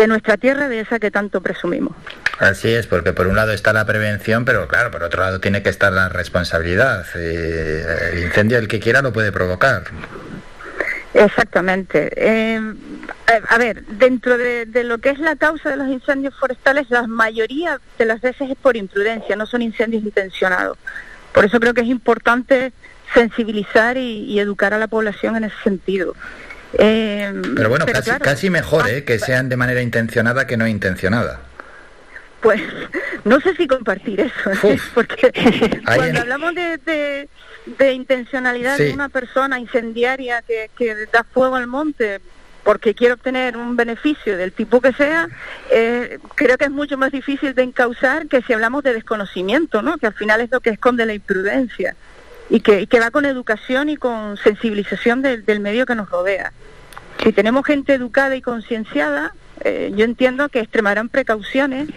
nuestra 0.08 0.38
tierra, 0.38 0.68
de 0.68 0.80
esa 0.80 1.00
que 1.00 1.12
tanto 1.12 1.42
presumimos. 1.42 1.96
Así 2.40 2.74
es, 2.74 2.88
porque 2.88 3.14
por 3.14 3.28
un 3.28 3.36
lado 3.36 3.54
está 3.54 3.72
la 3.72 3.86
prevención, 3.86 4.44
pero 4.44 4.68
claro, 4.68 4.92
por 4.92 5.04
otro 5.04 5.22
lado 5.22 5.40
tiene 5.40 5.64
que 5.64 5.70
estar 5.70 5.94
la 5.94 6.10
responsabilidad. 6.10 7.06
Eh, 7.16 8.12
el 8.14 8.24
incendio, 8.24 8.58
el 8.58 8.68
que 8.68 8.80
quiera, 8.80 9.02
lo 9.02 9.14
puede 9.14 9.32
provocar. 9.32 9.84
Exactamente. 11.16 12.12
Eh, 12.18 12.60
a 13.48 13.58
ver, 13.58 13.86
dentro 13.86 14.38
de, 14.38 14.68
lo 14.84 14.98
que 14.98 15.10
es 15.10 15.20
la 15.20 15.38
causa 15.38 15.70
de 15.70 15.78
los 15.78 15.88
incendios 15.88 16.36
forestales, 16.36 16.90
la 16.90 17.08
mayoría 17.08 17.80
de 17.98 18.06
las 18.06 18.20
veces 18.20 18.50
es 18.50 18.58
por 18.58 18.76
imprudencia, 18.76 19.36
no 19.38 19.46
son 19.46 19.62
incendios 19.62 20.04
intencionados. 20.04 20.78
Por 21.32 21.46
eso 21.46 21.60
creo 21.60 21.74
que 21.74 21.82
es 21.82 21.88
importante 21.88 22.74
sensibilizar 23.14 23.96
y, 23.96 24.38
educar 24.40 24.74
a 24.74 24.78
la 24.78 24.88
población 24.88 25.38
en 25.38 25.46
ese 25.46 25.56
sentido. 25.64 26.16
Eh, 26.74 27.34
pero 27.56 27.70
bueno, 27.70 27.86
casi, 28.22 28.50
mejor 28.50 28.90
¿eh? 28.90 29.06
que 29.06 29.18
sean 29.18 29.48
de 29.48 29.56
manera 29.56 29.82
intencionada 29.82 30.46
que 30.46 30.58
no 30.58 30.68
intencionada. 30.68 31.40
Pues 32.46 32.62
no 33.24 33.40
sé 33.42 33.56
si 33.56 33.66
compartir 33.66 34.22
eso, 34.22 34.52
¿eh? 34.68 34.80
porque 34.94 35.32
cuando 35.84 36.20
hablamos 36.20 36.54
de, 36.54 37.28
de, 37.66 37.92
intencionalidad 37.92 38.78
de 38.78 38.94
una 38.94 39.10
persona 39.10 39.60
incendiaria 39.60 40.44
que, 40.44 40.70
que 40.78 40.94
da 41.12 41.24
fuego 41.24 41.56
al 41.56 41.66
monte 41.66 42.22
porque 42.64 42.94
quiere 42.94 43.16
obtener 43.16 43.58
un 43.58 43.76
beneficio 43.76 44.38
del 44.38 44.52
tipo 44.52 44.80
que 44.80 44.94
sea, 44.94 45.28
eh, 45.72 46.20
creo 46.36 46.56
que 46.60 46.66
es 46.66 46.72
mucho 46.72 47.00
más 47.00 47.12
difícil 47.12 47.56
de 47.56 47.64
encauzar 47.64 48.28
que 48.28 48.44
si 48.44 48.54
hablamos 48.54 48.84
de 48.84 48.94
desconocimiento, 48.94 49.82
¿no? 49.82 49.98
que 49.98 50.06
al 50.06 50.14
final 50.14 50.40
es 50.42 50.52
lo 50.52 50.62
que 50.62 50.70
esconde 50.70 51.08
la 51.08 51.16
imprudencia 51.16 51.96
y 52.52 52.60
que, 52.60 52.88
va 53.00 53.10
con 53.10 53.26
educación 53.26 53.90
y 53.90 53.98
con 53.98 54.38
sensibilización 54.38 55.24
del 55.24 55.60
medio 55.62 55.88
que 55.88 55.96
nos 55.96 56.12
rodea. 56.12 56.54
Si 57.24 57.34
tenemos 57.34 57.66
gente 57.66 57.96
educada 57.96 58.36
y 58.36 58.44
concienciada, 58.44 59.34
eh, 59.62 59.92
yo 59.96 60.06
entiendo 60.06 60.50
que 60.50 60.60
extremarán 60.60 61.10
precauciones 61.10 61.90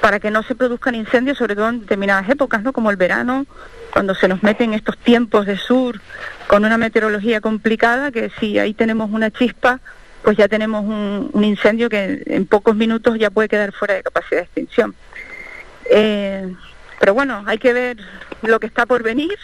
para 0.00 0.18
que 0.18 0.30
no 0.30 0.42
se 0.42 0.54
produzcan 0.54 0.94
incendios, 0.94 1.38
sobre 1.38 1.54
todo 1.54 1.68
en 1.68 1.80
determinadas 1.80 2.28
épocas, 2.28 2.62
¿no? 2.62 2.72
como 2.72 2.90
el 2.90 2.96
verano, 2.96 3.46
cuando 3.92 4.14
se 4.14 4.28
nos 4.28 4.42
meten 4.42 4.72
estos 4.74 4.96
tiempos 4.98 5.46
de 5.46 5.56
sur 5.56 6.00
con 6.46 6.64
una 6.64 6.78
meteorología 6.78 7.40
complicada, 7.40 8.10
que 8.10 8.30
si 8.40 8.58
ahí 8.58 8.74
tenemos 8.74 9.10
una 9.10 9.30
chispa, 9.30 9.80
pues 10.22 10.36
ya 10.36 10.48
tenemos 10.48 10.84
un, 10.84 11.44
incendio 11.44 11.88
que 11.88 12.22
en 12.26 12.46
pocos 12.46 12.74
minutos 12.76 13.18
ya 13.18 13.30
puede 13.30 13.48
quedar 13.48 13.72
fuera 13.72 13.94
de 13.94 14.02
capacidad 14.02 14.40
de 14.40 14.44
extinción. 14.44 14.94
Eh, 15.90 16.54
pero 16.98 17.14
bueno, 17.14 17.42
hay 17.46 17.58
que 17.58 17.72
ver 17.72 17.96
lo 18.42 18.60
que 18.60 18.66
está 18.66 18.86
por 18.86 19.02
venir 19.02 19.36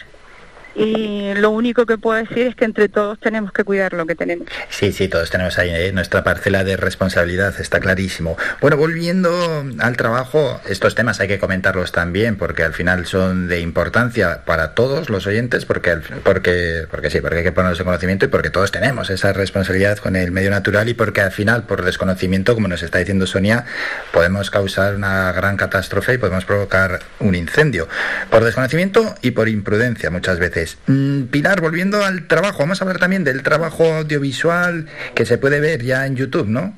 y 0.75 1.33
lo 1.35 1.49
único 1.51 1.85
que 1.85 1.97
puedo 1.97 2.19
decir 2.19 2.47
es 2.47 2.55
que 2.55 2.65
entre 2.65 2.89
todos 2.89 3.19
tenemos 3.19 3.51
que 3.51 3.63
cuidar 3.63 3.93
lo 3.93 4.05
que 4.05 4.15
tenemos. 4.15 4.47
Sí, 4.69 4.91
sí, 4.91 5.07
todos 5.07 5.29
tenemos 5.29 5.57
ahí 5.57 5.69
¿eh? 5.69 5.91
nuestra 5.91 6.23
parcela 6.23 6.63
de 6.63 6.77
responsabilidad, 6.77 7.59
está 7.59 7.79
clarísimo. 7.79 8.37
Bueno, 8.61 8.77
volviendo 8.77 9.65
al 9.79 9.97
trabajo, 9.97 10.59
estos 10.67 10.95
temas 10.95 11.19
hay 11.19 11.27
que 11.27 11.39
comentarlos 11.39 11.91
también 11.91 12.37
porque 12.37 12.63
al 12.63 12.73
final 12.73 13.05
son 13.05 13.47
de 13.47 13.59
importancia 13.59 14.43
para 14.45 14.73
todos 14.73 15.09
los 15.09 15.27
oyentes 15.27 15.65
porque, 15.65 15.97
porque, 16.23 16.85
porque 16.89 17.09
sí, 17.09 17.21
porque 17.21 17.37
hay 17.39 17.43
que 17.43 17.51
ponernos 17.51 17.79
en 17.79 17.85
conocimiento 17.85 18.25
y 18.25 18.27
porque 18.29 18.49
todos 18.49 18.71
tenemos 18.71 19.09
esa 19.09 19.33
responsabilidad 19.33 19.97
con 19.97 20.15
el 20.15 20.31
medio 20.31 20.49
natural 20.49 20.89
y 20.89 20.93
porque 20.93 21.21
al 21.21 21.31
final, 21.31 21.63
por 21.63 21.83
desconocimiento, 21.83 22.55
como 22.55 22.67
nos 22.67 22.83
está 22.83 22.99
diciendo 22.99 23.27
Sonia, 23.27 23.65
podemos 24.11 24.49
causar 24.49 24.95
una 24.95 25.31
gran 25.31 25.57
catástrofe 25.57 26.13
y 26.13 26.17
podemos 26.17 26.45
provocar 26.45 26.99
un 27.19 27.35
incendio. 27.35 27.87
Por 28.29 28.43
desconocimiento 28.43 29.15
y 29.21 29.31
por 29.31 29.49
imprudencia 29.49 30.09
muchas 30.09 30.39
veces. 30.39 30.58
Mm, 30.87 31.23
Pilar, 31.25 31.61
volviendo 31.61 32.03
al 32.03 32.27
trabajo, 32.27 32.59
vamos 32.59 32.81
a 32.81 32.85
hablar 32.85 32.99
también 32.99 33.23
del 33.23 33.43
trabajo 33.43 33.85
audiovisual 33.85 34.87
que 35.15 35.25
se 35.25 35.37
puede 35.37 35.59
ver 35.59 35.83
ya 35.83 36.05
en 36.05 36.15
YouTube, 36.15 36.47
¿no? 36.47 36.73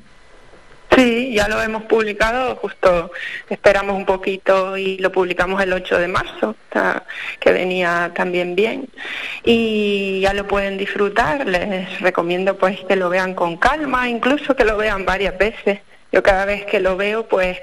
Sí, 0.94 1.32
ya 1.32 1.48
lo 1.48 1.60
hemos 1.62 1.84
publicado, 1.84 2.54
justo 2.56 3.12
esperamos 3.48 3.96
un 3.96 4.04
poquito 4.04 4.76
y 4.76 4.98
lo 4.98 5.10
publicamos 5.10 5.62
el 5.62 5.72
8 5.72 5.98
de 5.98 6.08
marzo, 6.08 6.54
que 7.40 7.50
venía 7.50 8.12
también 8.14 8.54
bien. 8.54 8.88
Y 9.42 10.20
ya 10.20 10.34
lo 10.34 10.46
pueden 10.46 10.76
disfrutar, 10.76 11.46
les 11.46 11.98
recomiendo 12.00 12.58
pues 12.58 12.78
que 12.86 12.96
lo 12.96 13.08
vean 13.08 13.32
con 13.32 13.56
calma, 13.56 14.06
incluso 14.08 14.54
que 14.54 14.66
lo 14.66 14.76
vean 14.76 15.06
varias 15.06 15.38
veces. 15.38 15.80
Yo 16.12 16.22
cada 16.22 16.44
vez 16.44 16.66
que 16.66 16.78
lo 16.78 16.98
veo 16.98 17.26
pues 17.26 17.58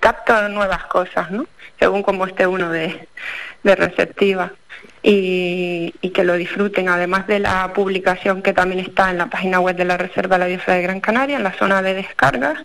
capto 0.00 0.48
nuevas 0.48 0.84
cosas, 0.84 1.30
¿no? 1.30 1.46
Según 1.78 2.02
como 2.02 2.24
esté 2.26 2.46
uno 2.46 2.70
de, 2.70 3.06
de 3.62 3.76
receptiva 3.76 4.54
y, 5.02 5.92
que 6.10 6.24
lo 6.24 6.34
disfruten, 6.34 6.88
además 6.88 7.26
de 7.26 7.38
la 7.38 7.72
publicación 7.72 8.42
que 8.42 8.52
también 8.52 8.80
está 8.80 9.10
en 9.10 9.18
la 9.18 9.26
página 9.26 9.60
web 9.60 9.76
de 9.76 9.84
la 9.84 9.96
Reserva 9.96 10.36
de 10.36 10.40
la 10.40 10.46
Biosfera 10.46 10.76
de 10.76 10.82
Gran 10.82 11.00
Canaria, 11.00 11.36
en 11.36 11.44
la 11.44 11.52
zona 11.52 11.82
de 11.82 11.94
descargas, 11.94 12.58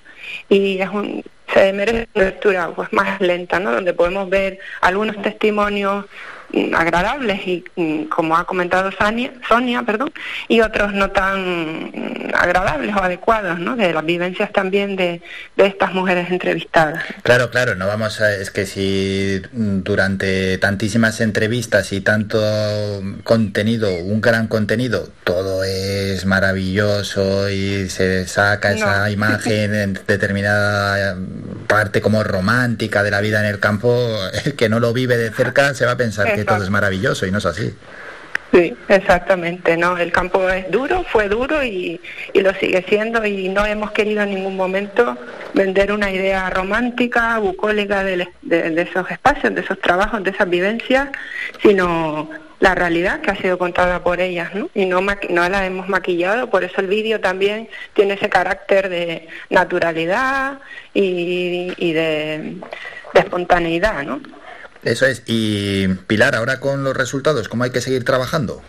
y 0.49 0.79
es 0.79 0.89
un, 0.89 1.23
se 1.53 1.71
merece 1.73 2.07
una 2.15 2.25
lectura 2.25 2.71
pues, 2.75 2.91
más 2.91 3.21
lenta, 3.21 3.59
¿no? 3.59 3.71
donde 3.71 3.93
podemos 3.93 4.29
ver 4.29 4.59
algunos 4.81 5.21
testimonios 5.21 6.05
agradables 6.73 7.45
y 7.45 7.63
mm, 7.75 8.03
como 8.05 8.37
ha 8.37 8.45
comentado 8.45 8.91
Sonia, 8.91 9.33
Sonia 9.47 9.83
perdón, 9.83 10.11
y 10.47 10.61
otros 10.61 10.93
no 10.93 11.11
tan 11.11 11.91
mm, 11.91 12.33
agradables 12.33 12.95
o 12.95 13.03
adecuados, 13.03 13.59
¿no? 13.59 13.75
De 13.75 13.93
las 13.93 14.05
vivencias 14.05 14.51
también 14.51 14.95
de, 14.95 15.21
de 15.57 15.65
estas 15.65 15.93
mujeres 15.93 16.29
entrevistadas. 16.29 17.03
Claro, 17.23 17.49
claro, 17.49 17.75
no 17.75 17.87
vamos 17.87 18.21
a, 18.21 18.33
es 18.33 18.51
que 18.51 18.65
si 18.65 19.41
durante 19.51 20.57
tantísimas 20.57 21.21
entrevistas 21.21 21.91
y 21.91 22.01
tanto 22.01 22.39
contenido, 23.23 23.93
un 23.95 24.21
gran 24.21 24.47
contenido, 24.47 25.09
todo 25.23 25.63
es 25.63 26.25
maravilloso 26.25 27.49
y 27.49 27.89
se 27.89 28.27
saca 28.27 28.71
esa 28.71 29.09
imagen 29.15 29.75
en 29.75 29.99
determinada 30.07 31.17
parte 31.67 32.01
como 32.01 32.23
romántica 32.23 33.03
de 33.03 33.11
la 33.11 33.21
vida 33.21 33.39
en 33.39 33.47
el 33.47 33.59
campo, 33.59 34.17
el 34.45 34.55
que 34.55 34.69
no 34.69 34.79
lo 34.79 34.93
vive 34.93 35.17
de 35.17 35.31
cerca 35.31 35.73
se 35.73 35.85
va 35.85 35.93
a 35.93 35.97
pensar 35.97 36.33
que 36.33 36.44
todo 36.45 36.63
es 36.63 36.69
maravilloso 36.69 37.25
y 37.25 37.31
no 37.31 37.39
es 37.39 37.45
así. 37.45 37.73
Sí, 38.55 38.73
exactamente, 38.87 39.75
¿no? 39.75 39.97
El 39.97 40.13
campo 40.13 40.49
es 40.49 40.71
duro, 40.71 41.03
fue 41.11 41.27
duro 41.27 41.61
y, 41.61 41.99
y, 42.31 42.39
lo 42.39 42.53
sigue 42.53 42.85
siendo 42.87 43.25
y 43.25 43.49
no 43.49 43.65
hemos 43.65 43.91
querido 43.91 44.21
en 44.21 44.29
ningún 44.29 44.55
momento 44.55 45.17
vender 45.53 45.91
una 45.91 46.09
idea 46.09 46.49
romántica, 46.49 47.37
bucólica 47.39 48.03
de, 48.03 48.29
de, 48.43 48.81
esos 48.81 49.11
espacios, 49.11 49.53
de 49.53 49.59
esos 49.59 49.77
trabajos, 49.81 50.23
de 50.23 50.29
esas 50.29 50.49
vivencias, 50.49 51.09
sino 51.61 52.29
la 52.61 52.75
realidad 52.75 53.19
que 53.19 53.31
ha 53.31 53.35
sido 53.35 53.57
contada 53.57 54.01
por 54.01 54.21
ellas, 54.21 54.55
¿no? 54.55 54.69
Y 54.73 54.85
no, 54.85 55.01
no 55.01 55.49
la 55.49 55.65
hemos 55.65 55.89
maquillado, 55.89 56.49
por 56.49 56.63
eso 56.63 56.79
el 56.79 56.87
vídeo 56.87 57.19
también 57.19 57.67
tiene 57.93 58.13
ese 58.13 58.29
carácter 58.29 58.87
de 58.87 59.27
naturalidad 59.49 60.59
y, 60.93 61.73
y 61.75 61.91
de, 61.91 62.55
de 63.13 63.19
espontaneidad, 63.19 64.03
¿no? 64.03 64.21
Eso 64.85 65.07
es. 65.07 65.23
Y 65.25 65.87
Pilar, 65.87 66.35
ahora 66.35 66.59
con 66.59 66.83
los 66.83 66.95
resultados, 66.95 67.49
¿cómo 67.49 67.63
hay 67.63 67.71
que 67.71 67.81
seguir 67.81 68.05
trabajando? 68.05 68.61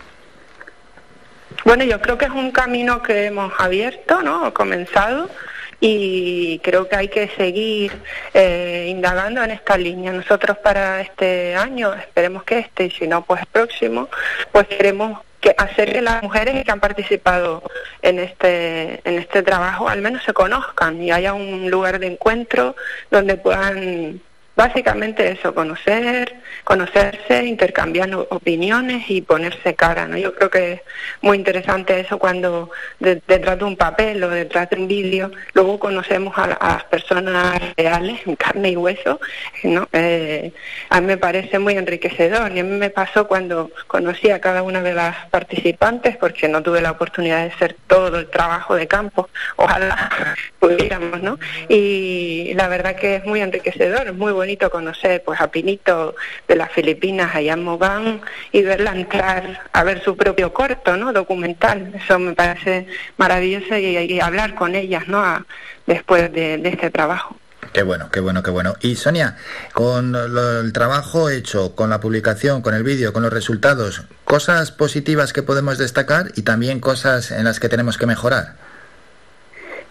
Bueno, 1.64 1.84
yo 1.84 2.00
creo 2.00 2.16
que 2.16 2.24
es 2.24 2.30
un 2.30 2.50
camino 2.50 3.02
que 3.02 3.26
hemos 3.26 3.52
abierto, 3.58 4.22
¿no? 4.22 4.52
Comenzado 4.54 5.30
y 5.78 6.58
creo 6.60 6.88
que 6.88 6.96
hay 6.96 7.08
que 7.08 7.28
seguir 7.36 7.92
eh, 8.32 8.86
indagando 8.88 9.42
en 9.42 9.50
esta 9.50 9.76
línea. 9.76 10.10
Nosotros 10.12 10.56
para 10.58 11.02
este 11.02 11.54
año, 11.54 11.92
esperemos 11.94 12.44
que 12.44 12.60
este 12.60 12.86
y 12.86 12.90
si 12.90 13.06
no, 13.06 13.22
pues 13.24 13.42
el 13.42 13.46
próximo, 13.48 14.08
pues 14.52 14.66
queremos 14.68 15.20
que 15.40 15.54
hacer 15.58 15.92
que 15.92 16.00
las 16.00 16.22
mujeres 16.22 16.64
que 16.64 16.70
han 16.70 16.80
participado 16.80 17.62
en 18.00 18.20
este 18.20 19.00
en 19.04 19.18
este 19.18 19.42
trabajo 19.42 19.88
al 19.88 20.00
menos 20.00 20.24
se 20.24 20.32
conozcan 20.32 21.02
y 21.02 21.12
haya 21.12 21.34
un 21.34 21.70
lugar 21.70 21.98
de 21.98 22.06
encuentro 22.06 22.74
donde 23.10 23.36
puedan 23.36 24.22
básicamente 24.56 25.30
eso, 25.30 25.54
conocer, 25.54 26.34
conocerse, 26.64 27.44
intercambiar 27.44 28.12
opiniones 28.30 29.04
y 29.10 29.20
ponerse 29.20 29.74
cara, 29.74 30.08
¿no? 30.08 30.16
Yo 30.16 30.34
creo 30.34 30.50
que 30.50 30.72
es 30.72 30.80
muy 31.20 31.36
interesante 31.36 32.00
eso 32.00 32.18
cuando 32.18 32.70
detrás 32.98 33.58
de 33.58 33.64
un 33.64 33.76
papel 33.76 34.24
o 34.24 34.30
detrás 34.30 34.70
de 34.70 34.76
un 34.76 34.88
vídeo, 34.88 35.30
luego 35.52 35.78
conocemos 35.78 36.36
a, 36.38 36.46
las 36.46 36.84
personas 36.84 37.60
reales, 37.76 38.20
en 38.26 38.36
carne 38.36 38.70
y 38.70 38.76
hueso, 38.76 39.20
¿no? 39.62 39.88
Eh, 39.92 40.52
a 40.88 41.00
mí 41.00 41.06
me 41.06 41.18
parece 41.18 41.58
muy 41.58 41.76
enriquecedor 41.76 42.50
y 42.52 42.60
a 42.60 42.64
mí 42.64 42.78
me 42.78 42.90
pasó 42.90 43.28
cuando 43.28 43.70
conocí 43.86 44.30
a 44.30 44.40
cada 44.40 44.62
una 44.62 44.80
de 44.80 44.94
las 44.94 45.26
participantes, 45.26 46.16
porque 46.16 46.48
no 46.48 46.62
tuve 46.62 46.80
la 46.80 46.92
oportunidad 46.92 47.44
de 47.44 47.52
hacer 47.52 47.76
todo 47.86 48.18
el 48.18 48.30
trabajo 48.30 48.74
de 48.74 48.86
campo, 48.88 49.28
ojalá 49.56 50.34
pudiéramos, 50.58 51.20
¿no? 51.22 51.38
Y 51.68 52.54
la 52.54 52.68
verdad 52.68 52.96
que 52.96 53.16
es 53.16 53.24
muy 53.26 53.42
enriquecedor, 53.42 54.08
es 54.08 54.14
muy 54.14 54.32
bueno 54.32 54.45
bonito 54.46 54.70
conocer 54.70 55.24
pues 55.24 55.40
a 55.40 55.50
Pinito 55.50 56.14
de 56.46 56.54
las 56.54 56.70
Filipinas 56.70 57.34
allá 57.34 57.54
en 57.54 57.64
Mogán 57.64 58.20
y 58.52 58.62
verla 58.62 58.92
entrar 58.92 59.58
a 59.72 59.82
ver 59.82 60.04
su 60.04 60.16
propio 60.16 60.52
corto, 60.52 60.96
¿no? 60.96 61.12
Documental. 61.12 61.92
Eso 61.96 62.20
me 62.20 62.32
parece 62.32 62.86
maravilloso 63.16 63.76
y, 63.76 64.20
hablar 64.20 64.54
con 64.54 64.76
ellas, 64.76 65.08
¿no? 65.08 65.44
después 65.84 66.32
de, 66.32 66.60
este 66.64 66.90
trabajo. 66.90 67.36
Qué 67.72 67.82
bueno, 67.82 68.08
qué 68.12 68.20
bueno, 68.20 68.44
qué 68.44 68.52
bueno. 68.52 68.74
Y 68.80 68.94
Sonia, 68.94 69.36
con 69.72 70.14
el 70.14 70.72
trabajo 70.72 71.28
hecho, 71.28 71.74
con 71.74 71.90
la 71.90 71.98
publicación, 71.98 72.62
con 72.62 72.74
el 72.74 72.84
vídeo, 72.84 73.12
con 73.12 73.24
los 73.24 73.32
resultados, 73.32 74.04
cosas 74.24 74.70
positivas 74.70 75.32
que 75.32 75.42
podemos 75.42 75.76
destacar 75.76 76.30
y 76.36 76.42
también 76.42 76.78
cosas 76.78 77.32
en 77.32 77.44
las 77.44 77.58
que 77.58 77.68
tenemos 77.68 77.98
que 77.98 78.06
mejorar. 78.06 78.54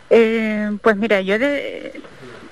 Eh, 0.10 0.78
pues 0.82 0.96
mira, 0.96 1.20
yo 1.20 1.38
de, 1.40 2.02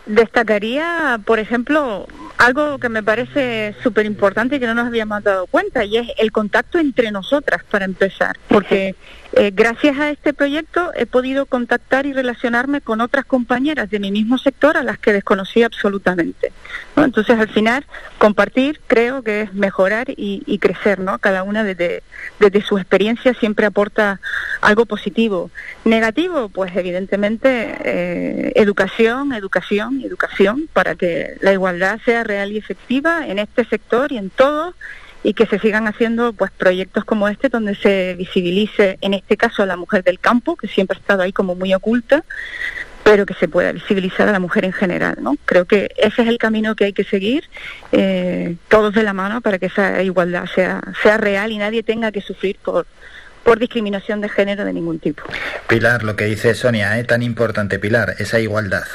Destacaría, 0.06 1.20
por 1.26 1.40
ejemplo, 1.40 2.08
algo 2.38 2.78
que 2.78 2.90
me 2.90 3.02
parece 3.02 3.74
súper 3.82 4.06
importante 4.06 4.58
y 4.58 4.60
que 4.60 4.68
no 4.68 4.74
nos 4.74 4.88
habíamos 4.88 5.24
dado 5.24 5.48
cuenta, 5.48 5.86
y 5.86 5.98
es 5.98 6.08
el 6.18 6.32
contacto 6.32 6.78
entre 6.78 7.10
nosotras, 7.10 7.64
para 7.64 7.86
empezar, 7.86 8.38
porque 8.50 8.96
eh, 9.36 9.52
gracias 9.52 9.98
a 9.98 10.12
este 10.12 10.32
proyecto 10.32 10.92
he 10.96 11.08
podido 11.08 11.48
contactar 11.48 12.06
y 12.06 12.14
relacionarme 12.14 12.82
con 12.82 13.02
otras 13.02 13.26
compañeras 13.26 13.90
de 13.90 14.00
mi 14.00 14.12
mismo 14.12 14.38
sector 14.38 14.78
a 14.78 14.84
las 14.84 15.00
que 15.00 15.12
desconocía 15.12 15.66
absolutamente. 15.66 16.52
Entonces, 16.96 17.40
al 17.40 17.50
final, 17.50 17.84
compartir 18.20 18.80
creo 18.86 19.24
que 19.24 19.42
es 19.42 19.54
mejorar 19.54 20.08
y, 20.10 20.58
crecer, 20.60 21.00
¿no? 21.00 21.18
Cada 21.18 21.42
una 21.42 21.64
desde, 21.64 22.04
desde 22.40 22.62
su 22.62 22.78
experiencia 22.78 23.34
siempre 23.34 23.66
aporta 23.66 24.20
algo 24.62 24.86
positivo. 24.86 25.50
Negativo, 25.84 26.50
pues 26.50 26.76
evidentemente 26.76 27.76
eh, 27.84 28.52
educación, 28.56 29.34
educación, 29.34 30.02
educación, 30.04 30.70
para 30.74 30.94
que 30.94 31.38
la 31.42 31.54
igualdad 31.54 32.00
sea 32.06 32.24
real 32.24 32.52
y 32.52 32.58
efectiva 32.58 33.28
en 33.28 33.40
este 33.40 33.66
sector 33.66 34.12
y 34.12 34.18
en 34.18 34.30
todos 34.30 34.76
y 35.24 35.34
que 35.34 35.46
se 35.46 35.60
sigan 35.60 35.88
haciendo 35.88 36.34
pues 36.34 36.52
proyectos 36.52 37.06
como 37.06 37.28
este 37.28 37.50
donde 37.50 37.76
se 37.76 38.16
visibilice 38.16 38.98
en 39.02 39.14
este 39.14 39.38
caso 39.38 39.64
a 39.64 39.66
la 39.66 39.78
mujer 39.78 40.04
del 40.04 40.20
campo 40.20 40.56
que 40.56 40.68
siempre 40.68 40.98
ha 40.98 41.00
estado 41.00 41.24
ahí 41.24 41.32
como 41.32 41.56
muy 41.56 41.74
oculta 41.74 42.24
pero 43.04 43.26
que 43.26 43.34
se 43.34 43.48
pueda 43.48 43.72
visibilizar 43.72 44.30
a 44.30 44.32
la 44.32 44.40
mujer 44.40 44.66
en 44.66 44.74
general 44.74 45.16
no 45.22 45.36
creo 45.46 45.66
que 45.66 45.92
ese 45.98 46.24
es 46.24 46.28
el 46.28 46.38
camino 46.38 46.76
que 46.76 46.86
hay 46.86 46.94
que 46.94 47.04
seguir 47.04 47.46
eh, 47.92 48.56
todos 48.68 48.94
de 48.94 49.04
la 49.04 49.14
mano 49.14 49.42
para 49.42 49.60
que 49.60 49.68
esa 49.68 50.02
igualdad 50.04 50.46
sea 50.54 50.82
sea 51.02 51.18
real 51.18 51.52
y 51.52 51.58
nadie 51.58 51.84
tenga 51.84 52.12
que 52.12 52.22
sufrir 52.22 52.58
por 52.64 52.86
por 53.44 53.60
discriminación 53.60 54.22
de 54.22 54.30
género 54.30 54.64
de 54.64 54.72
ningún 54.72 55.00
tipo. 55.00 55.24
Pilar, 55.68 56.04
lo 56.04 56.16
que 56.16 56.26
dice 56.26 56.56
Sonia, 56.56 56.98
¿eh? 56.98 57.04
tan 57.04 57.22
importante, 57.22 57.78
Pilar, 57.78 58.16
esa 58.20 58.40
igualdad. 58.40 58.86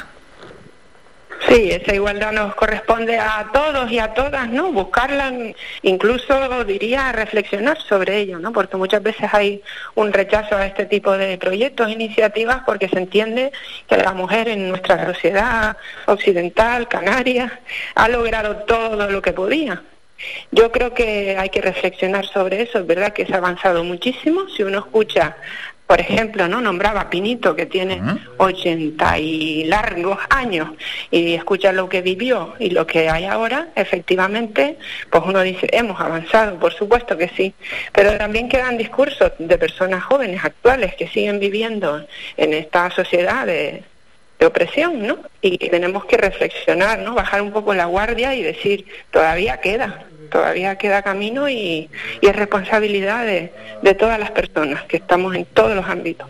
Sí, 1.49 1.71
esa 1.71 1.95
igualdad 1.95 2.31
nos 2.31 2.53
corresponde 2.53 3.17
a 3.17 3.49
todos 3.51 3.91
y 3.91 3.97
a 3.97 4.13
todas, 4.13 4.47
¿no? 4.49 4.71
Buscarla, 4.71 5.33
incluso 5.81 6.63
diría 6.63 7.11
reflexionar 7.11 7.81
sobre 7.81 8.17
ello, 8.19 8.37
¿no? 8.37 8.53
Porque 8.53 8.77
muchas 8.77 9.01
veces 9.01 9.33
hay 9.33 9.63
un 9.95 10.13
rechazo 10.13 10.55
a 10.55 10.67
este 10.67 10.85
tipo 10.85 11.17
de 11.17 11.39
proyectos, 11.39 11.89
iniciativas, 11.89 12.61
porque 12.67 12.87
se 12.87 12.99
entiende 12.99 13.51
que 13.87 13.97
la 13.97 14.13
mujer 14.13 14.47
en 14.47 14.69
nuestra 14.69 15.07
sociedad 15.07 15.75
occidental, 16.05 16.87
canaria, 16.87 17.59
ha 17.95 18.07
logrado 18.09 18.57
todo 18.57 19.09
lo 19.09 19.19
que 19.19 19.33
podía. 19.33 19.81
Yo 20.51 20.71
creo 20.71 20.93
que 20.93 21.35
hay 21.35 21.49
que 21.49 21.61
reflexionar 21.61 22.27
sobre 22.27 22.61
eso, 22.61 22.77
es 22.77 22.85
verdad 22.85 23.13
que 23.13 23.25
se 23.25 23.33
ha 23.33 23.37
avanzado 23.37 23.83
muchísimo. 23.83 24.47
Si 24.55 24.61
uno 24.61 24.79
escucha 24.79 25.35
por 25.89 25.99
ejemplo, 25.99 26.47
¿no? 26.47 26.61
Nombraba 26.61 27.01
a 27.01 27.09
Pinito, 27.09 27.55
que 27.55 27.65
tiene 27.65 27.99
80 28.37 29.17
y 29.17 29.63
largos 29.63 30.19
años, 30.29 30.69
y 31.09 31.33
escucha 31.33 31.71
lo 31.71 31.89
que 31.89 32.03
vivió 32.03 32.53
y 32.59 32.69
lo 32.69 32.85
que 32.85 33.09
hay 33.09 33.25
ahora, 33.25 33.69
efectivamente, 33.73 34.77
pues 35.09 35.23
uno 35.25 35.41
dice, 35.41 35.67
hemos 35.71 35.99
avanzado, 35.99 36.59
por 36.59 36.75
supuesto 36.75 37.17
que 37.17 37.29
sí, 37.29 37.55
pero 37.91 38.15
también 38.19 38.49
quedan 38.49 38.77
discursos 38.77 39.31
de 39.39 39.57
personas 39.57 40.03
jóvenes 40.03 40.45
actuales 40.45 40.93
que 40.93 41.07
siguen 41.07 41.39
viviendo 41.39 42.05
en 42.37 42.53
esta 42.53 42.91
sociedad 42.91 43.47
de, 43.47 43.81
de 44.37 44.45
opresión, 44.45 45.07
¿no? 45.07 45.17
Y 45.41 45.57
tenemos 45.57 46.05
que 46.05 46.17
reflexionar, 46.17 46.99
¿no? 46.99 47.15
Bajar 47.15 47.41
un 47.41 47.51
poco 47.51 47.73
la 47.73 47.85
guardia 47.85 48.35
y 48.35 48.43
decir, 48.43 48.85
todavía 49.09 49.59
queda, 49.59 50.05
todavía 50.29 50.77
queda 50.77 51.01
camino 51.01 51.49
y, 51.49 51.89
es 52.21 52.35
responsabilidad 52.35 53.25
de, 53.25 53.51
todas 53.95 54.19
las 54.19 54.31
personas 54.31 54.83
que 54.83 54.97
estamos 54.97 55.35
en 55.35 55.45
todos 55.45 55.75
los 55.75 55.85
ámbitos. 55.85 56.27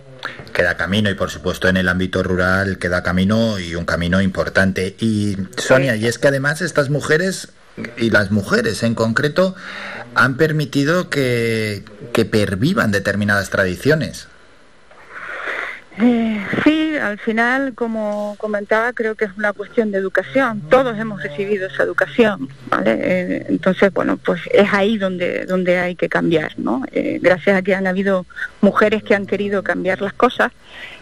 Queda 0.53 0.75
camino 0.75 1.10
y 1.10 1.13
por 1.13 1.29
supuesto 1.29 1.68
en 1.68 1.77
el 1.77 1.88
ámbito 1.88 2.24
rural 2.24 2.77
queda 2.77 3.03
camino 3.03 3.60
y 3.60 3.75
un 3.75 3.86
camino 3.86 4.22
importante. 4.22 4.96
Y 5.00 5.38
Sonia, 5.58 5.96
y 5.96 6.08
es 6.08 6.18
que 6.18 6.27
además 6.27 6.62
estas 6.62 6.89
mujeres 6.89 7.50
y 7.98 8.10
las 8.10 8.32
mujeres 8.32 8.84
en 8.84 8.96
concreto 8.96 9.56
han 10.15 10.36
permitido 10.38 11.10
que, 11.10 11.84
que 12.13 12.25
pervivan 12.25 12.91
determinadas 12.91 13.50
tradiciones. 13.50 14.27
Eh, 16.01 16.46
sí, 16.63 16.96
al 16.96 17.20
final, 17.20 17.74
como 17.75 18.36
comentaba, 18.38 18.94
creo 18.94 19.15
que 19.15 19.25
es 19.25 19.32
una 19.38 19.51
cuestión 19.51 19.91
de 19.91 19.98
educación. 19.98 20.62
Todos 20.70 20.98
hemos 20.98 21.22
recibido 21.22 21.68
esa 21.68 21.84
educación, 21.84 22.48
¿vale? 22.70 22.98
Eh, 23.01 23.46
entonces, 23.50 23.91
bueno, 23.94 24.15
pues 24.15 24.41
es 24.53 24.72
ahí 24.74 24.98
donde, 24.98 25.46
donde 25.46 25.77
hay 25.77 25.96
que 25.96 26.08
cambiar, 26.08 26.58
¿no? 26.58 26.84
Eh, 26.94 27.20
gracias 27.22 27.58
a 27.58 27.62
que 27.62 27.75
han 27.75 27.86
habido 27.86 28.25
mujeres 28.62 29.04
que 29.04 29.13
han 29.13 29.26
querido 29.26 29.62
cambiar 29.62 30.02
las 30.02 30.13
cosas, 30.13 30.54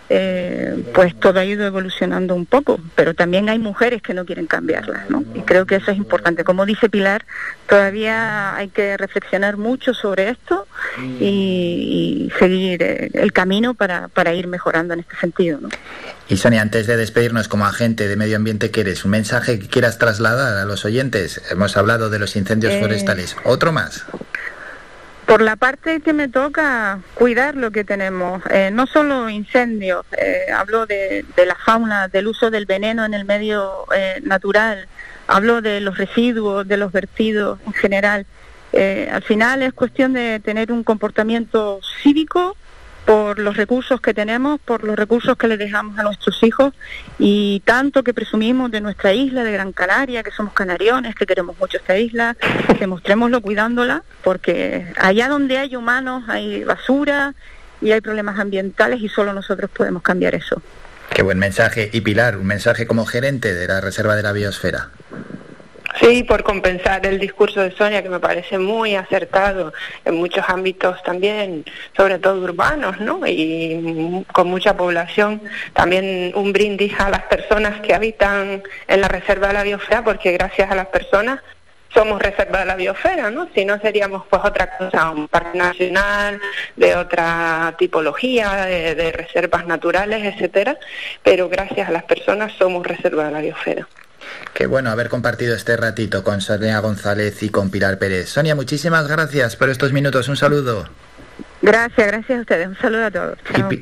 eh, 0.10 0.84
pues 0.94 1.20
todo 1.20 1.40
ha 1.40 1.46
ido 1.46 1.66
evolucionando 1.66 2.34
un 2.34 2.46
poco, 2.46 2.80
pero 2.96 3.14
también 3.14 3.50
hay 3.50 3.60
mujeres 3.60 4.02
que 4.02 4.14
no 4.14 4.26
quieren 4.26 4.48
cambiarlas, 4.48 5.10
¿no? 5.10 5.24
Y 5.34 5.42
creo 5.42 5.66
que 5.66 5.76
eso 5.76 5.92
es 5.92 5.98
importante. 5.98 6.44
Como 6.44 6.66
dice 6.66 6.90
Pilar, 6.90 7.26
todavía 7.68 8.56
hay 8.56 8.70
que 8.70 8.96
reflexionar 8.96 9.58
mucho 9.58 9.94
sobre 9.94 10.30
esto 10.30 10.68
y, 11.20 12.32
seguir 12.40 12.84
eh, 12.84 13.10
el 13.14 13.34
camino 13.34 13.74
para, 13.74 14.08
para, 14.08 14.34
ir 14.34 14.48
mejorando 14.48 14.94
en 14.94 15.02
este 15.02 15.16
sentido, 15.18 15.60
¿no? 15.60 15.70
Y 16.30 16.38
Sonia, 16.38 16.62
antes 16.62 16.88
de 16.88 16.98
despedirnos 16.98 17.48
como 17.48 17.66
agente 17.66 18.08
de 18.08 18.16
medio 18.16 18.36
ambiente 18.36 18.70
que 18.72 18.82
eres, 18.82 19.06
un 19.06 19.12
mensaje 19.12 19.60
que 19.60 19.68
quieras 19.68 19.98
trasladar 19.98 20.58
a 20.58 20.66
los 20.66 20.84
oyentes. 20.86 21.42
Hemos 21.50 21.78
hablado 21.78 22.10
de 22.10 22.20
los 22.20 22.36
incendios 22.36 22.74
eh, 22.74 22.80
forestales. 22.82 23.36
¿Otro 23.46 23.72
más? 23.72 24.06
Por 25.28 25.42
la 25.42 25.58
parte 25.58 26.00
que 26.00 26.14
me 26.14 26.30
toca, 26.30 27.02
cuidar 27.14 27.58
lo 27.58 27.72
que 27.72 27.84
tenemos, 27.84 28.42
eh, 28.50 28.70
no 28.72 28.88
solo 28.88 29.28
incendios, 29.28 30.06
eh, 30.18 30.46
hablo 30.56 30.86
de, 30.86 31.26
la 31.46 31.56
fauna, 31.56 32.08
del 32.08 32.28
uso 32.28 32.50
del 32.50 32.66
veneno 32.66 33.04
en 33.04 33.14
el 33.14 33.26
medio 33.26 33.88
eh, 33.94 34.22
natural, 34.24 34.88
hablo 35.28 35.62
de 35.62 35.82
los 35.82 35.98
residuos, 35.98 36.66
de 36.66 36.78
los 36.78 36.94
vertidos 36.94 37.60
en 37.68 37.74
general. 37.74 38.26
al 39.12 39.24
final 39.24 39.64
es 39.64 39.74
cuestión 39.74 40.14
de 40.14 40.40
tener 40.40 40.72
un 40.72 40.86
comportamiento 40.86 41.82
cívico 42.02 42.56
por 43.08 43.40
los 43.40 43.56
recursos 43.56 44.02
que 44.02 44.14
tenemos, 44.14 44.60
por 44.60 44.84
los 44.84 44.98
recursos 44.98 45.38
que 45.38 45.48
le 45.48 45.56
dejamos 45.56 45.98
a 45.98 46.04
nuestros 46.04 46.44
hijos 46.44 46.74
y 47.18 47.62
tanto 47.64 48.04
que 48.04 48.14
presumimos 48.14 48.70
de 48.70 48.82
nuestra 48.82 49.14
isla 49.14 49.46
de 49.46 49.54
Gran 49.54 49.72
Canaria, 49.72 50.24
que 50.24 50.32
somos 50.32 50.52
canariones, 50.52 51.16
que 51.16 51.26
queremos 51.26 51.58
mucho 51.58 51.78
esta 51.78 51.98
isla, 51.98 52.36
demostrémoslo 52.82 53.40
cuidándola, 53.40 54.04
porque 54.26 54.88
allá 54.98 55.30
donde 55.30 55.58
hay 55.58 55.78
humanos 55.78 56.26
hay 56.28 56.66
basura 56.66 57.34
y 57.80 57.94
hay 57.94 58.02
problemas 58.02 58.38
ambientales 58.40 59.00
y 59.00 59.08
solo 59.08 59.32
nosotros 59.32 59.72
podemos 59.72 60.04
cambiar 60.04 60.36
eso. 60.36 60.62
Qué 61.10 61.24
buen 61.24 61.40
mensaje. 61.40 61.90
Y 61.94 62.02
Pilar, 62.02 62.36
un 62.36 62.46
mensaje 62.46 62.88
como 62.88 63.06
gerente 63.06 63.54
de 63.54 63.68
la 63.68 63.80
Reserva 63.80 64.18
de 64.18 64.24
la 64.24 64.34
Biosfera. 64.34 64.90
Sí, 66.00 66.24
por 66.24 66.44
compensar 66.44 67.06
el 67.06 67.20
discurso 67.20 67.62
de 67.62 67.72
Sonia, 67.72 68.04
que 68.04 68.10
me 68.10 68.20
parece 68.20 68.58
muy 68.60 68.96
acertado 68.96 69.74
en 70.06 70.16
muchos 70.16 70.46
ámbitos 70.48 71.02
también, 71.04 71.66
sobre 71.96 72.20
todo 72.20 72.42
urbanos, 72.44 73.00
¿no? 73.00 73.26
Y 73.26 74.24
con 74.32 74.48
mucha 74.48 74.78
población. 74.78 75.42
También 75.74 76.32
un 76.36 76.54
brindis 76.54 77.00
a 77.00 77.10
las 77.10 77.24
personas 77.24 77.82
que 77.82 77.96
habitan 77.96 78.62
en 78.88 79.02
la 79.02 79.08
Reserva 79.08 79.48
de 79.48 79.54
la 79.54 79.64
Biosfera, 79.64 80.04
porque 80.04 80.32
gracias 80.32 80.70
a 80.70 80.76
las 80.76 80.88
personas 80.88 81.40
somos 81.94 82.22
reserva 82.22 82.60
de 82.60 82.66
la 82.66 82.76
biosfera, 82.76 83.32
¿no? 83.32 83.48
Si 83.56 83.66
no 83.66 83.80
seríamos 83.80 84.24
pues 84.30 84.44
otra 84.46 84.78
cosa, 84.78 85.10
un 85.10 85.28
parque 85.28 85.58
nacional, 85.58 86.40
de 86.76 86.96
otra 86.96 87.76
tipología, 87.78 88.66
de, 88.66 89.12
reservas 89.12 89.66
naturales, 89.66 90.24
etcétera, 90.24 90.78
pero 91.24 91.50
gracias 91.50 91.88
a 91.88 91.92
las 91.92 92.04
personas 92.04 92.54
somos 92.54 92.86
reserva 92.86 93.26
de 93.26 93.32
la 93.32 93.42
biosfera. 93.42 93.88
Qué 94.54 94.66
bueno 94.66 94.90
haber 94.90 95.10
compartido 95.10 95.56
este 95.56 95.78
ratito 95.78 96.24
con 96.24 96.42
Sonia 96.42 96.80
González 96.80 97.44
y 97.44 97.50
con 97.50 97.70
Pilar 97.70 98.00
Pérez. 98.00 98.30
Sonia, 98.30 98.56
muchísimas 98.56 99.08
gracias 99.08 99.56
por 99.56 99.70
estos 99.70 99.94
minutos. 99.94 100.28
Un 100.28 100.38
saludo. 100.38 100.90
Gracias, 101.62 102.08
gracias 102.08 102.38
a 102.38 102.42
ustedes. 102.42 102.68
Un 102.68 102.78
saludo 102.78 103.06
a 103.06 103.12
todos. 103.12 103.38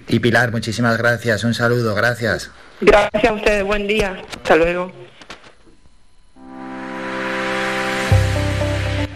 Y, 0.08 0.20
Pilar, 0.20 0.52
muchísimas 0.52 0.98
gracias. 0.98 1.44
Un 1.44 1.54
saludo, 1.54 1.96
gracias. 1.96 2.52
Gracias 2.82 3.26
a 3.26 3.34
ustedes. 3.34 3.64
Buen 3.64 3.88
día. 3.88 4.22
Hasta 4.36 4.56
luego. 4.56 4.92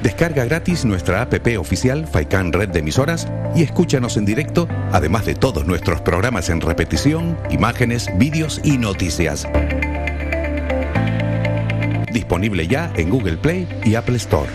Descarga 0.01 0.45
gratis 0.45 0.85
nuestra 0.85 1.21
app 1.21 1.33
oficial 1.57 2.07
Faikan 2.07 2.53
Red 2.53 2.69
de 2.69 2.79
Emisoras 2.79 3.27
y 3.53 3.63
escúchanos 3.63 4.15
en 4.15 4.25
directo, 4.25 4.67
además 4.93 5.25
de 5.25 5.35
todos 5.35 5.65
nuestros 5.65 5.99
programas 6.01 6.49
en 6.49 6.61
repetición, 6.61 7.37
imágenes, 7.49 8.07
vídeos 8.17 8.61
y 8.63 8.77
noticias 8.77 9.45
disponible 12.11 12.67
ya 12.67 12.91
en 12.95 13.09
Google 13.09 13.37
Play 13.37 13.67
y 13.85 13.95
Apple 13.95 14.17
Store. 14.17 14.49